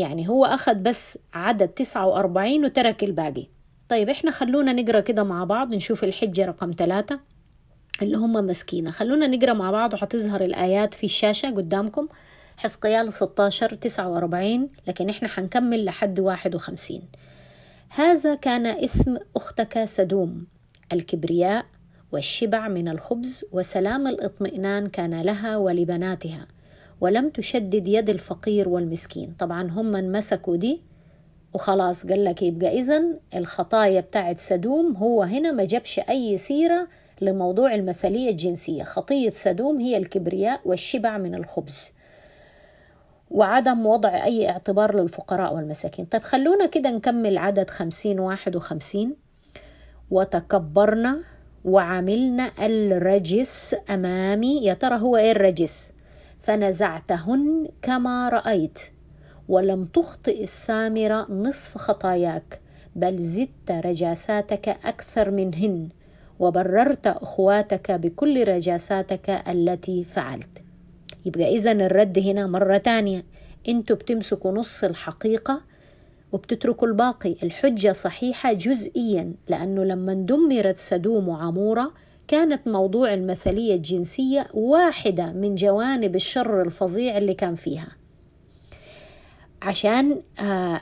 يعني 0.00 0.28
هو 0.28 0.44
أخد 0.44 0.82
بس 0.82 1.18
عدد 1.34 1.68
49 1.68 2.64
وترك 2.64 3.04
الباقي. 3.04 3.46
طيب 3.88 4.08
إحنا 4.08 4.30
خلونا 4.30 4.72
نقرأ 4.72 5.00
كده 5.00 5.22
مع 5.22 5.44
بعض 5.44 5.74
نشوف 5.74 6.04
الحجة 6.04 6.44
رقم 6.44 6.74
ثلاثة. 6.78 7.20
اللي 8.02 8.16
هم 8.16 8.32
مسكينة. 8.32 8.90
خلونا 8.90 9.26
نقرأ 9.26 9.52
مع 9.52 9.70
بعض 9.70 9.94
وحتظهر 9.94 10.40
الآيات 10.40 10.94
في 10.94 11.04
الشاشة 11.04 11.50
قدامكم. 11.50 12.08
حزقيال 12.56 13.12
16 13.12 13.74
49 13.74 14.68
لكن 14.86 15.08
إحنا 15.08 15.28
حنكمل 15.28 15.84
لحد 15.84 16.20
51 16.20 17.02
هذا 17.88 18.34
كان 18.34 18.66
إثم 18.66 19.16
أختك 19.36 19.84
سدوم 19.84 20.46
الكبرياء 20.92 21.66
والشبع 22.12 22.68
من 22.68 22.88
الخبز 22.88 23.44
وسلام 23.52 24.06
الإطمئنان 24.06 24.86
كان 24.88 25.20
لها 25.20 25.56
ولبناتها. 25.56 26.46
ولم 27.00 27.30
تشدد 27.30 27.86
يد 27.88 28.10
الفقير 28.10 28.68
والمسكين. 28.68 29.34
طبعا 29.38 29.70
هم 29.70 29.90
مسكوا 29.90 30.56
دي 30.56 30.80
وخلاص 31.54 32.06
قال 32.06 32.24
لك 32.24 32.42
يبقى 32.42 32.78
إذن 32.78 33.18
الخطايا 33.34 34.00
بتاعت 34.00 34.38
سدوم 34.38 34.96
هو 34.96 35.22
هنا 35.22 35.52
ما 35.52 35.64
جابش 35.64 35.98
أي 36.10 36.36
سيرة 36.36 36.88
لموضوع 37.20 37.74
المثلية 37.74 38.30
الجنسية. 38.30 38.82
خطية 38.82 39.30
سدوم 39.30 39.80
هي 39.80 39.96
الكبرياء 39.96 40.60
والشبع 40.64 41.18
من 41.18 41.34
الخبز. 41.34 41.92
وعدم 43.30 43.86
وضع 43.86 44.24
أي 44.24 44.50
اعتبار 44.50 45.00
للفقراء 45.00 45.54
والمساكين. 45.54 46.04
طيب 46.04 46.22
خلونا 46.22 46.66
كده 46.66 46.90
نكمل 46.90 47.38
عدد 47.38 47.70
خمسين 47.70 48.20
واحد 48.20 48.56
وخمسين. 48.56 49.16
وتكبرنا 50.10 51.20
وعملنا 51.64 52.50
الرجس 52.60 53.76
أمامي. 53.90 54.64
يا 54.64 54.74
ترى 54.74 54.98
هو 55.00 55.16
إيه 55.16 55.32
الرجس؟ 55.32 55.92
فنزعتهن 56.40 57.68
كما 57.82 58.28
رأيت 58.28 58.78
ولم 59.48 59.84
تخطئ 59.84 60.42
السامرة 60.42 61.26
نصف 61.32 61.78
خطاياك 61.78 62.60
بل 62.96 63.22
زدت 63.22 63.70
رجاساتك 63.70 64.68
أكثر 64.68 65.30
منهن 65.30 65.88
وبررت 66.38 67.06
أخواتك 67.06 67.92
بكل 67.92 68.48
رجاساتك 68.48 69.30
التي 69.48 70.04
فعلت. 70.04 70.62
يبقى 71.26 71.54
إذا 71.54 71.72
الرد 71.72 72.18
هنا 72.18 72.46
مرة 72.46 72.76
تانية. 72.76 73.24
أنتوا 73.68 73.96
بتمسكوا 73.96 74.52
نص 74.52 74.84
الحقيقة 74.84 75.60
وبتتركوا 76.32 76.88
الباقي. 76.88 77.36
الحجة 77.42 77.92
صحيحة 77.92 78.52
جزئيا 78.52 79.32
لأنه 79.48 79.84
لما 79.84 80.14
دمرت 80.14 80.78
سدوم 80.78 81.28
وعمورة 81.28 81.92
كانت 82.30 82.68
موضوع 82.68 83.14
المثلية 83.14 83.74
الجنسية 83.74 84.46
واحدة 84.54 85.32
من 85.32 85.54
جوانب 85.54 86.14
الشر 86.14 86.62
الفظيع 86.62 87.18
اللي 87.18 87.34
كان 87.34 87.54
فيها. 87.54 87.88
عشان 89.62 90.22
آه 90.42 90.80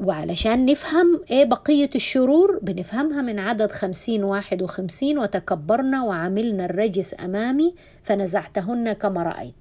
وعلشان 0.00 0.66
نفهم 0.66 1.20
إيه 1.30 1.44
بقية 1.44 1.90
الشرور 1.94 2.58
بنفهمها 2.62 3.22
من 3.22 3.38
عدد 3.38 3.70
خمسين 3.72 4.24
واحد 4.24 4.62
وخمسين 4.62 5.18
وتكبرنا 5.18 6.04
وعملنا 6.04 6.64
الرجس 6.64 7.14
أمامي 7.24 7.74
فنزعتهن 8.02 8.92
كما 8.92 9.22
رأيت. 9.22 9.54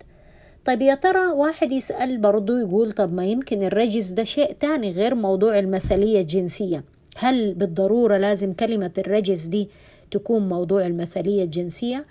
طيب 0.65 0.81
يا 0.81 0.95
ترى 0.95 1.27
واحد 1.27 1.71
يسأل 1.71 2.17
برضو 2.17 2.57
يقول 2.57 2.91
طب 2.91 3.13
ما 3.13 3.25
يمكن 3.25 3.63
الرجس 3.63 4.09
ده 4.09 4.23
شيء 4.23 4.51
تاني 4.51 4.91
غير 4.91 5.15
موضوع 5.15 5.59
المثلية 5.59 6.21
الجنسية. 6.21 6.83
هل 7.17 7.53
بالضرورة 7.53 8.17
لازم 8.17 8.53
كلمة 8.53 8.91
الرجس 8.97 9.45
دي 9.45 9.69
تكون 10.11 10.49
موضوع 10.49 10.85
المثلية 10.85 11.43
الجنسية. 11.43 12.05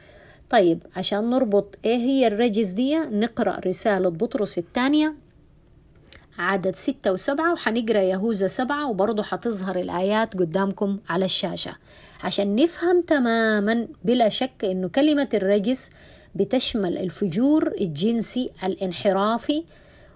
طيب 0.50 0.78
عشان 0.96 1.30
نربط 1.30 1.78
إيه 1.84 1.96
هي 1.96 2.26
الرجس 2.26 2.68
دي 2.68 2.98
نقرأ 2.98 3.60
رسالة 3.66 4.08
بطرس 4.08 4.58
الثانية. 4.58 5.14
عدد 6.38 6.76
ستة 6.76 7.12
وسبعة 7.12 7.52
وحنقرأ 7.52 8.00
يهوذا 8.00 8.46
سبعة 8.46 8.90
وبرضه 8.90 9.22
حتظهر 9.22 9.78
الآيات 9.78 10.34
قدامكم 10.36 10.98
على 11.08 11.24
الشاشة. 11.24 11.76
عشان 12.22 12.56
نفهم 12.56 13.02
تماما 13.02 13.88
بلا 14.04 14.28
شك 14.28 14.64
إنه 14.64 14.88
كلمة 14.88 15.28
الرجس 15.34 15.90
بتشمل 16.34 16.98
الفجور 16.98 17.72
الجنسي 17.80 18.50
الانحرافي 18.64 19.64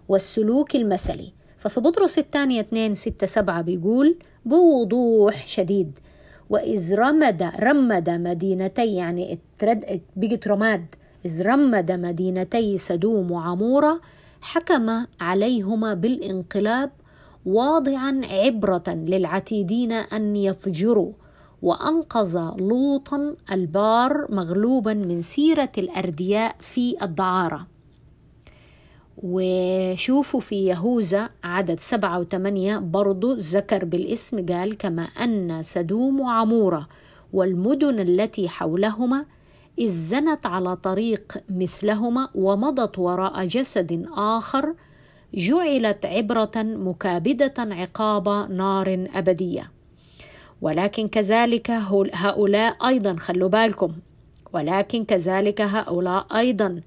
والسلوك 0.08 0.76
المثلي. 0.76 1.32
ففي 1.58 1.80
بطرس 1.80 2.18
الثانية 2.18 2.60
2 2.60 2.94
6 2.94 3.26
7 3.26 3.62
بيقول 3.62 4.16
بوضوح 4.44 5.46
شديد. 5.46 5.98
وإذ 6.50 6.94
رمد 6.94 7.42
رمد 7.60 8.10
مدينتي 8.10 8.94
يعني 8.94 9.38
بقت 10.16 10.48
رماد. 10.48 10.84
إذ 11.24 11.42
رمد 11.46 11.92
مدينتي 11.92 12.78
سدوم 12.78 13.30
وعمورة 13.30 14.00
حكم 14.40 15.06
عليهما 15.20 15.94
بالانقلاب 15.94 16.90
واضعا 17.46 18.20
عبرة 18.24 18.84
للعتيدين 18.88 19.92
أن 19.92 20.36
يفجروا 20.36 21.12
وأنقذ 21.62 22.50
لوطا 22.58 23.36
البار 23.52 24.26
مغلوبا 24.32 24.94
من 24.94 25.20
سيرة 25.20 25.72
الأردياء 25.78 26.56
في 26.60 26.96
الدعارة. 27.02 27.66
وشوفوا 29.22 30.40
في 30.40 30.66
يهوذا 30.66 31.30
عدد 31.44 31.80
سبعة 31.80 32.18
وثمانية 32.18 32.78
برضو 32.78 33.32
ذكر 33.32 33.84
بالاسم 33.84 34.46
قال 34.46 34.76
كما 34.76 35.02
أن 35.02 35.62
سدوم 35.62 36.20
وعمورة 36.20 36.88
والمدن 37.32 38.00
التي 38.00 38.48
حولهما 38.48 39.26
إذ 39.78 39.88
زنت 39.88 40.46
على 40.46 40.76
طريق 40.76 41.38
مثلهما 41.48 42.28
ومضت 42.34 42.98
وراء 42.98 43.44
جسد 43.46 44.06
آخر 44.16 44.74
جعلت 45.34 46.06
عبرة 46.06 46.52
مكابدة 46.56 47.54
عقاب 47.58 48.50
نار 48.50 49.06
أبدية. 49.14 49.70
ولكن 50.60 51.08
كذلك 51.08 51.70
هؤلاء 52.12 52.88
أيضا 52.88 53.16
خلوا 53.16 53.48
بالكم 53.48 53.92
ولكن 54.52 55.04
كذلك 55.04 55.60
هؤلاء 55.60 56.26
أيضا 56.36 56.80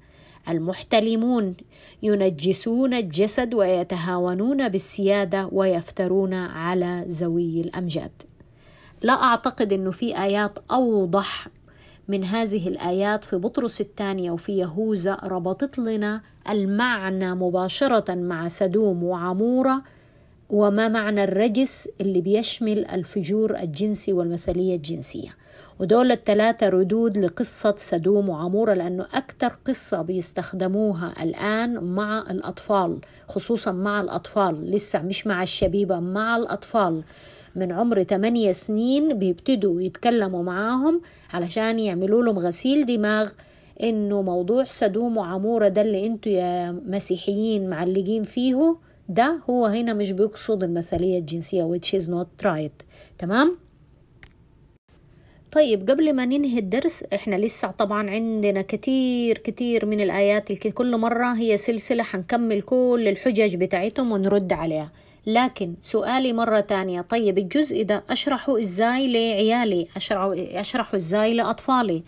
المحتلمون 0.48 1.54
ينجسون 2.02 2.94
الجسد 2.94 3.54
ويتهاونون 3.54 4.68
بالسيادة 4.68 5.48
ويفترون 5.52 6.34
على 6.34 7.04
ذوي 7.08 7.60
الأمجاد. 7.60 8.12
لا 9.02 9.12
أعتقد 9.12 9.72
أنه 9.72 9.90
في 9.90 10.18
آيات 10.18 10.58
أوضح 10.70 11.48
من 12.08 12.24
هذه 12.24 12.68
الآيات 12.68 13.24
في 13.24 13.36
بطرس 13.36 13.80
الثانية 13.80 14.30
وفي 14.30 14.58
يهوذا 14.58 15.14
ربطت 15.14 15.78
لنا 15.78 16.22
المعنى 16.50 17.34
مباشرة 17.34 18.14
مع 18.14 18.48
سدوم 18.48 19.04
وعمورة 19.04 19.82
وما 20.50 20.88
معنى 20.88 21.24
الرجس 21.24 21.88
اللي 22.00 22.20
بيشمل 22.20 22.84
الفجور 22.84 23.56
الجنسي 23.56 24.12
والمثالية 24.12 24.76
الجنسية. 24.76 25.43
ودول 25.80 26.12
الثلاثة 26.12 26.68
ردود 26.68 27.18
لقصة 27.18 27.74
سدوم 27.76 28.28
وعمورة 28.28 28.74
لأنه 28.74 29.06
أكثر 29.14 29.56
قصة 29.66 30.02
بيستخدموها 30.02 31.12
الآن 31.22 31.84
مع 31.84 32.24
الأطفال 32.30 32.98
خصوصا 33.28 33.72
مع 33.72 34.00
الأطفال. 34.00 34.70
لسه 34.70 35.02
مش 35.02 35.26
مع 35.26 35.42
الشبيبة 35.42 36.00
مع 36.00 36.36
الأطفال. 36.36 37.02
من 37.56 37.72
عمر 37.72 38.02
8 38.02 38.52
سنين 38.52 39.18
بيبتدوا 39.18 39.80
يتكلموا 39.82 40.42
معاهم 40.42 41.00
علشان 41.32 41.78
يعملوا 41.78 42.22
لهم 42.22 42.38
غسيل 42.38 42.86
دماغ 42.86 43.32
إنه 43.82 44.22
موضوع 44.22 44.64
سدوم 44.64 45.16
وعمورة 45.16 45.68
ده 45.68 45.80
اللي 45.80 46.06
أنتوا 46.06 46.32
يا 46.32 46.70
مسيحيين 46.86 47.70
معلقين 47.70 48.22
فيه 48.22 48.76
ده 49.08 49.38
هو 49.50 49.66
هنا 49.66 49.92
مش 49.92 50.12
بيقصد 50.12 50.62
المثالية 50.62 51.18
الجنسية 51.18 51.72
which 51.78 52.00
is 52.00 52.04
not 52.08 52.46
right. 52.46 52.84
تمام؟ 53.18 53.56
طيب 55.54 55.90
قبل 55.90 56.12
ما 56.12 56.24
ننهي 56.24 56.58
الدرس 56.58 57.04
إحنا 57.14 57.36
لسه 57.36 57.70
طبعا 57.70 58.10
عندنا 58.10 58.62
كتير 58.62 59.38
كتير 59.38 59.86
من 59.86 60.00
الآيات 60.00 60.52
كل 60.52 60.96
مرة 60.96 61.32
هي 61.32 61.56
سلسلة 61.56 62.02
حنكمل 62.02 62.62
كل 62.62 63.04
الحجج 63.08 63.54
بتاعتهم 63.56 64.12
ونرد 64.12 64.52
عليها. 64.52 64.90
لكن 65.26 65.74
سؤالي 65.80 66.32
مرة 66.32 66.60
تانية. 66.60 67.00
طيب 67.00 67.38
الجزء 67.38 67.82
ده 67.82 68.02
أشرحه 68.10 68.60
إزاي 68.60 69.12
لعيالي؟ 69.12 69.88
أشرحه, 69.96 70.34
أشرحه 70.36 70.96
إزاي 70.96 71.34
لأطفالي؟ 71.34 72.02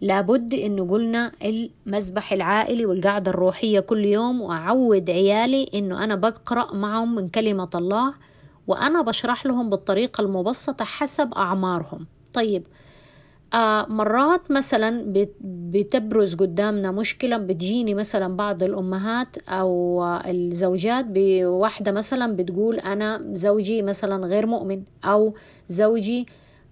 لابد 0.00 0.54
إنه 0.54 0.88
قلنا 0.90 1.32
المسبح 1.44 2.32
العائلي 2.32 2.86
والقعدة 2.86 3.30
الروحية 3.30 3.80
كل 3.80 4.04
يوم 4.04 4.40
وأعود 4.40 5.10
عيالي 5.10 5.70
إنه 5.74 6.04
أنا 6.04 6.14
بقرأ 6.14 6.74
معهم 6.74 7.14
من 7.14 7.28
كلمة 7.28 7.70
الله 7.74 8.14
وأنا 8.66 9.02
بشرح 9.02 9.46
لهم 9.46 9.70
بالطريقة 9.70 10.20
المبسطة 10.20 10.84
حسب 10.84 11.34
أعمارهم. 11.34 12.06
طيب 12.34 12.62
آه 13.54 13.86
مرات 13.88 14.50
مثلا 14.50 15.12
بتبرز 15.44 16.34
قدامنا 16.34 16.90
مشكلة 16.90 17.36
بتجيني 17.36 17.94
مثلا 17.94 18.36
بعض 18.36 18.62
الأمهات 18.62 19.48
أو 19.48 20.04
الزوجات 20.04 21.04
بواحدة 21.08 21.92
مثلا 21.92 22.36
بتقول 22.36 22.78
أنا 22.78 23.20
زوجي 23.32 23.82
مثلا 23.82 24.26
غير 24.26 24.46
مؤمن 24.46 24.82
أو 25.04 25.34
زوجي 25.68 26.26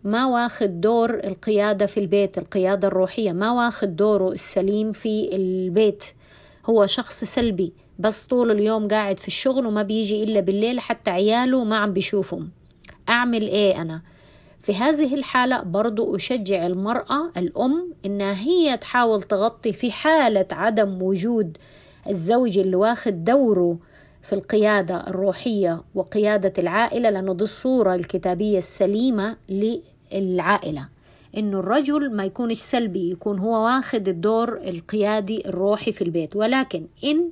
ما 0.04 0.26
واخد 0.26 0.80
دور 0.80 1.14
القيادة 1.14 1.86
في 1.86 2.00
البيت 2.00 2.38
القيادة 2.38 2.88
الروحية 2.88 3.32
ما 3.32 3.50
واخد 3.52 3.96
دوره 3.96 4.32
السليم 4.32 4.92
في 4.92 5.36
البيت 5.36 6.04
هو 6.66 6.86
شخص 6.86 7.24
سلبي 7.24 7.72
بس 7.98 8.26
طول 8.26 8.50
اليوم 8.50 8.88
قاعد 8.88 9.20
في 9.20 9.28
الشغل 9.28 9.66
وما 9.66 9.82
بيجي 9.82 10.22
إلا 10.22 10.40
بالليل 10.40 10.80
حتى 10.80 11.10
عياله 11.10 11.64
ما 11.64 11.76
عم 11.76 11.92
بيشوفهم 11.92 12.50
أعمل 13.08 13.42
إيه 13.42 13.80
أنا؟ 13.82 14.02
في 14.66 14.74
هذه 14.74 15.14
الحالة 15.14 15.62
برضو 15.62 16.16
أشجع 16.16 16.66
المرأة 16.66 17.30
الأم 17.36 17.92
إنها 18.06 18.34
هي 18.34 18.76
تحاول 18.76 19.22
تغطي 19.22 19.72
في 19.72 19.90
حالة 19.90 20.46
عدم 20.52 21.02
وجود 21.02 21.58
الزوج 22.08 22.58
اللي 22.58 22.76
واخد 22.76 23.24
دوره 23.24 23.78
في 24.22 24.32
القيادة 24.32 25.06
الروحية 25.08 25.82
وقيادة 25.94 26.52
العائلة 26.58 27.10
لأنه 27.10 27.34
دي 27.34 27.44
الصورة 27.44 27.94
الكتابية 27.94 28.58
السليمة 28.58 29.36
للعائلة. 29.48 30.88
إنه 31.36 31.58
الرجل 31.60 32.16
ما 32.16 32.24
يكونش 32.24 32.58
سلبي 32.58 33.10
يكون 33.10 33.38
هو 33.38 33.64
واخد 33.64 34.08
الدور 34.08 34.56
القيادي 34.56 35.48
الروحي 35.48 35.92
في 35.92 36.02
البيت. 36.02 36.36
ولكن 36.36 36.86
إن 37.04 37.30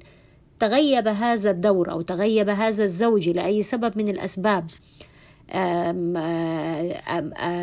تغيب 0.59 1.09
هذا 1.09 1.51
الدور 1.51 1.91
أو 1.91 2.01
تغيب 2.01 2.49
هذا 2.49 2.85
الزوج 2.85 3.29
لأي 3.29 3.63
سبب 3.63 3.99
من 3.99 4.09
الأسباب 4.09 4.67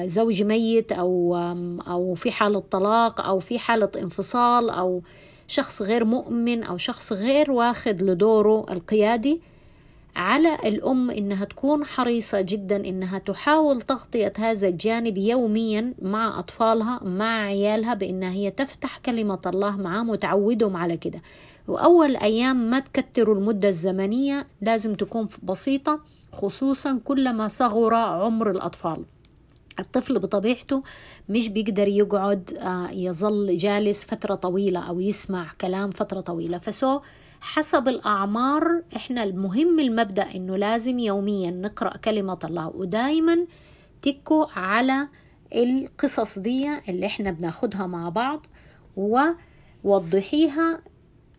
زوج 0.06 0.44
ميت 0.44 0.92
أو 0.92 1.36
أو 1.88 2.16
في 2.16 2.32
حالة 2.32 2.64
طلاق 2.72 3.22
أو 3.22 3.40
في 3.40 3.60
حالة 3.60 3.90
انفصال 4.02 4.70
أو 4.70 5.02
شخص 5.48 5.82
غير 5.82 6.06
مؤمن 6.06 6.64
أو 6.64 6.78
شخص 6.78 7.14
غير 7.14 7.52
واخد 7.52 8.02
لدوره 8.02 8.66
القيادي 8.72 9.42
على 10.16 10.56
الأم 10.56 11.10
إنها 11.10 11.46
تكون 11.46 11.86
حريصة 11.86 12.42
جدا 12.42 12.76
إنها 12.76 13.18
تحاول 13.20 13.82
تغطية 13.82 14.34
هذا 14.38 14.68
الجانب 14.68 15.18
يوميا 15.18 15.94
مع 16.02 16.40
أطفالها 16.40 17.00
مع 17.04 17.42
عيالها 17.46 17.94
بإنها 17.94 18.32
هي 18.32 18.52
تفتح 18.52 18.98
كلمة 18.98 19.40
الله 19.46 19.78
معاهم 19.78 20.10
وتعودهم 20.10 20.78
على 20.78 20.98
كده. 20.98 21.22
وأول 21.68 22.16
أيام 22.16 22.70
ما 22.70 22.80
تكتروا 22.80 23.36
المدة 23.36 23.68
الزمنية 23.68 24.48
لازم 24.62 24.96
تكون 24.96 25.28
بسيطة. 25.44 26.00
خصوصا 26.34 27.00
كلما 27.06 27.48
صغر 27.48 27.94
عمر 27.96 28.52
الأطفال. 28.52 29.06
الطفل 29.80 30.20
بطبيعته 30.20 30.84
مش 31.30 31.48
بيقدر 31.50 31.88
يقعد 31.88 32.58
يظل 32.94 33.58
جالس 33.58 34.04
فترة 34.06 34.36
طويلة 34.36 34.80
أو 34.80 35.00
يسمع 35.00 35.52
كلام 35.62 35.92
فترة 35.92 36.20
طويلة. 36.22 36.58
فسو 36.58 37.00
حسب 37.42 37.88
الأعمار 37.88 38.82
إحنا 38.96 39.24
المهم 39.24 39.80
المبدأ 39.80 40.36
إنه 40.36 40.56
لازم 40.58 41.00
يوميا 41.00 41.52
نقرأ 41.52 41.98
كلمة 41.98 42.40
الله. 42.44 42.68
ودايما 42.68 43.46
تكوا 44.02 44.46
على 44.56 45.08
القصص 45.56 46.40
دي 46.40 46.70
اللي 46.90 47.06
إحنا 47.06 47.32
بناخدها 47.32 47.88
مع 47.88 48.10
بعض 48.10 48.46
ووضحيها 49.84 50.82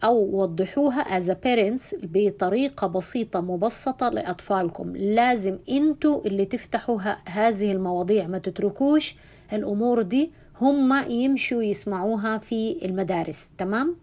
أو 0.05 0.40
وضحوها 0.40 1.20
as 1.20 1.24
a 1.24 1.34
parents 1.34 1.94
بطريقة 2.03 2.86
بسيطة 2.86 3.40
مبسطة 3.40 4.09
لأطفالكم. 4.09 4.96
لازم 4.96 5.59
أنتوا 5.70 6.26
اللي 6.26 6.44
تفتحوا 6.44 7.00
هذه 7.28 7.72
المواضيع 7.72 8.26
ما 8.26 8.38
تتركوش 8.38 9.16
الأمور 9.53 10.03
دي 10.03 10.30
هم 10.61 11.11
يمشوا 11.11 11.62
يسمعوها 11.62 12.38
في 12.38 12.76
المدارس. 12.84 13.53
تمام؟ 13.59 13.96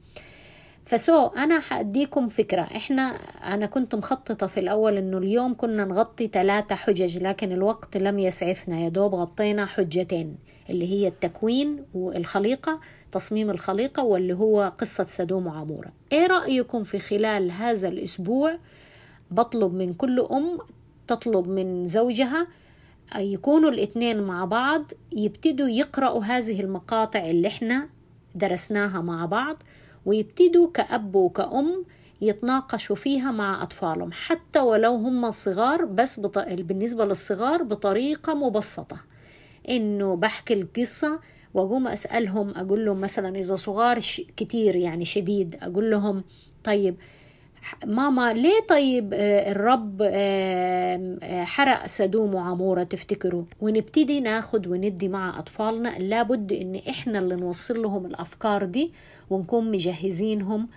فسو 0.83 1.27
أنا 1.27 1.59
حأديكم 1.59 2.27
فكرة. 2.27 2.61
إحنا 2.61 3.01
أنا 3.43 3.65
كنت 3.65 3.95
مخططة 3.95 4.47
في 4.47 4.59
الأول 4.59 4.97
إنه 4.97 5.17
اليوم 5.17 5.53
كنا 5.53 5.85
نغطي 5.85 6.27
ثلاثة 6.27 6.75
حجج 6.75 7.17
لكن 7.17 7.51
الوقت 7.51 7.97
لم 7.97 8.19
يسعفنا. 8.19 8.79
يا 8.79 8.89
دوب 8.89 9.15
غطينا 9.15 9.65
حجتين 9.65 10.35
اللي 10.69 10.87
هي 10.91 11.07
التكوين 11.07 11.85
والخليقة 11.93 12.79
تصميم 13.11 13.49
الخليقة 13.49 14.03
واللي 14.03 14.33
هو 14.33 14.73
قصة 14.77 15.05
سدوم 15.05 15.47
وعمورة 15.47 15.91
إيه 16.11 16.27
رأيكم 16.27 16.83
في 16.83 16.99
خلال 16.99 17.51
هذا 17.51 17.87
الأسبوع 17.87 18.57
بطلب 19.31 19.73
من 19.73 19.93
كل 19.93 20.19
أم 20.19 20.57
تطلب 21.07 21.47
من 21.47 21.87
زوجها 21.87 22.47
يكونوا 23.17 23.69
الاثنين 23.69 24.21
مع 24.21 24.45
بعض 24.45 24.83
يبتدوا 25.11 25.67
يقرأوا 25.69 26.23
هذه 26.23 26.61
المقاطع 26.61 27.25
اللي 27.29 27.47
إحنا 27.47 27.89
درسناها 28.35 29.01
مع 29.01 29.25
بعض 29.25 29.57
ويبتدوا 30.05 30.71
كأب 30.73 31.15
وكأم 31.15 31.85
يتناقشوا 32.21 32.95
فيها 32.95 33.31
مع 33.31 33.63
أطفالهم 33.63 34.11
حتى 34.11 34.59
ولو 34.59 34.95
هم 34.95 35.31
صغار 35.31 35.85
بس. 35.85 36.19
بالنسبة 36.47 37.05
للصغار 37.05 37.63
بطريقة 37.63 38.33
مبسطة 38.33 38.97
إنه 39.69 40.15
بحكي 40.15 40.53
القصة 40.53 41.19
وأقوم 41.53 41.87
أسألهم 41.87 42.49
أقول 42.49 42.85
لهم 42.85 43.01
مثلا 43.01 43.39
إذا 43.39 43.55
صغار 43.55 43.99
كتير 44.37 44.75
يعني 44.75 45.05
شديد 45.05 45.55
أقول 45.61 45.91
لهم 45.91 46.23
طيب 46.63 46.95
ماما 47.85 48.33
ليه 48.33 48.59
طيب 48.69 49.13
الرب 49.13 50.03
حرق 51.45 51.87
سدوم 51.87 52.35
وعمورة 52.35 52.83
تفتكروا؟ 52.83 53.43
ونبتدي 53.61 54.19
ناخد 54.19 54.67
وندي 54.67 55.07
مع 55.07 55.39
أطفالنا 55.39 55.99
لابد 55.99 56.51
إن 56.53 56.75
إحنا 56.89 57.19
اللي 57.19 57.35
نوصل 57.35 57.81
لهم 57.81 58.05
الأفكار 58.05 58.65
دي 58.65 58.91
ونكون 59.29 59.71
مجهزينهم 59.71 60.67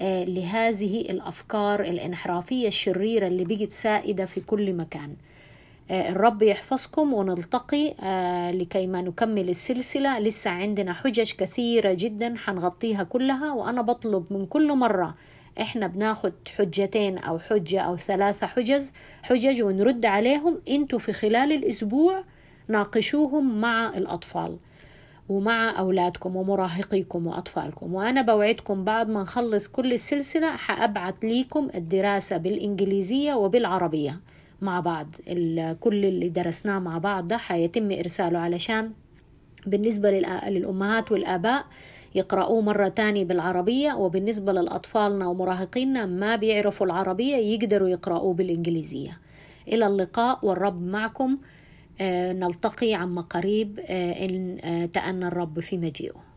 لهذه 0.00 1.00
الأفكار 1.00 1.80
الانحرافية 1.80 2.68
الشريرة 2.68 3.26
اللي 3.26 3.44
بقت 3.44 3.70
سائدة 3.70 4.24
في 4.24 4.40
كل 4.40 4.72
مكان. 4.74 5.16
الرب 5.92 6.42
يحفظكم 6.42 7.12
ونلتقي 7.12 7.94
لكي 8.52 8.86
ما 8.86 9.02
نكمل 9.02 9.48
السلسلة. 9.48 10.18
لسه 10.18 10.50
عندنا 10.50 10.92
حجج 10.92 11.32
كثيرة 11.32 11.92
جدا 11.92 12.34
حنغطيها 12.36 13.02
كلها 13.02 13.52
وأنا 13.52 13.82
بطلب 13.82 14.24
من 14.30 14.46
كل 14.46 14.76
مرة 14.76 15.14
إحنا 15.60 15.86
بناخد 15.86 16.32
حجتين 16.58 17.18
أو 17.18 17.38
حجة 17.38 17.80
أو 17.80 17.96
ثلاثة 17.96 18.46
حجز 18.46 18.92
حجج 19.22 19.62
ونرد 19.62 20.04
عليهم. 20.04 20.60
إنتوا 20.68 20.98
في 20.98 21.12
خلال 21.12 21.52
الأسبوع 21.52 22.24
ناقشوهم 22.68 23.60
مع 23.60 23.88
الأطفال 23.96 24.56
ومع 25.28 25.78
أولادكم 25.78 26.36
ومراهقيكم 26.36 27.26
وأطفالكم. 27.26 27.94
وأنا 27.94 28.22
بوعدكم 28.22 28.84
بعد 28.84 29.08
ما 29.08 29.22
نخلص 29.22 29.68
كل 29.68 29.92
السلسلة 29.92 30.50
حأبعت 30.50 31.24
ليكم 31.24 31.68
الدراسة 31.74 32.36
بالإنجليزية 32.36 33.34
وبالعربية. 33.34 34.20
مع 34.62 34.80
بعض. 34.80 35.06
كل 35.80 36.04
اللي 36.04 36.28
درسناه 36.28 36.78
مع 36.78 36.98
بعض 36.98 37.26
ده 37.26 37.36
حيتم 37.36 37.92
إرساله 37.92 38.38
علشان 38.38 38.90
بالنسبة 39.66 40.10
للأمهات 40.48 41.12
والآباء 41.12 41.64
يقرأوه 42.14 42.60
مرة 42.60 42.88
تاني 42.88 43.24
بالعربية 43.24 43.94
وبالنسبة 43.94 44.52
للأطفالنا 44.52 45.26
ومراهقينا 45.26 46.06
ما 46.06 46.36
بيعرفوا 46.36 46.86
العربية 46.86 47.36
يقدروا 47.36 47.88
يقرأوه 47.88 48.34
بالإنجليزية. 48.34 49.18
إلى 49.68 49.86
اللقاء 49.86 50.38
والرب 50.46 50.82
معكم. 50.82 51.38
نلتقي 52.30 52.94
عما 52.94 53.20
قريب. 53.20 53.78
إن 53.88 54.88
تأنى 54.92 55.26
الرب 55.26 55.60
في 55.60 55.78
مجيئه. 55.78 56.31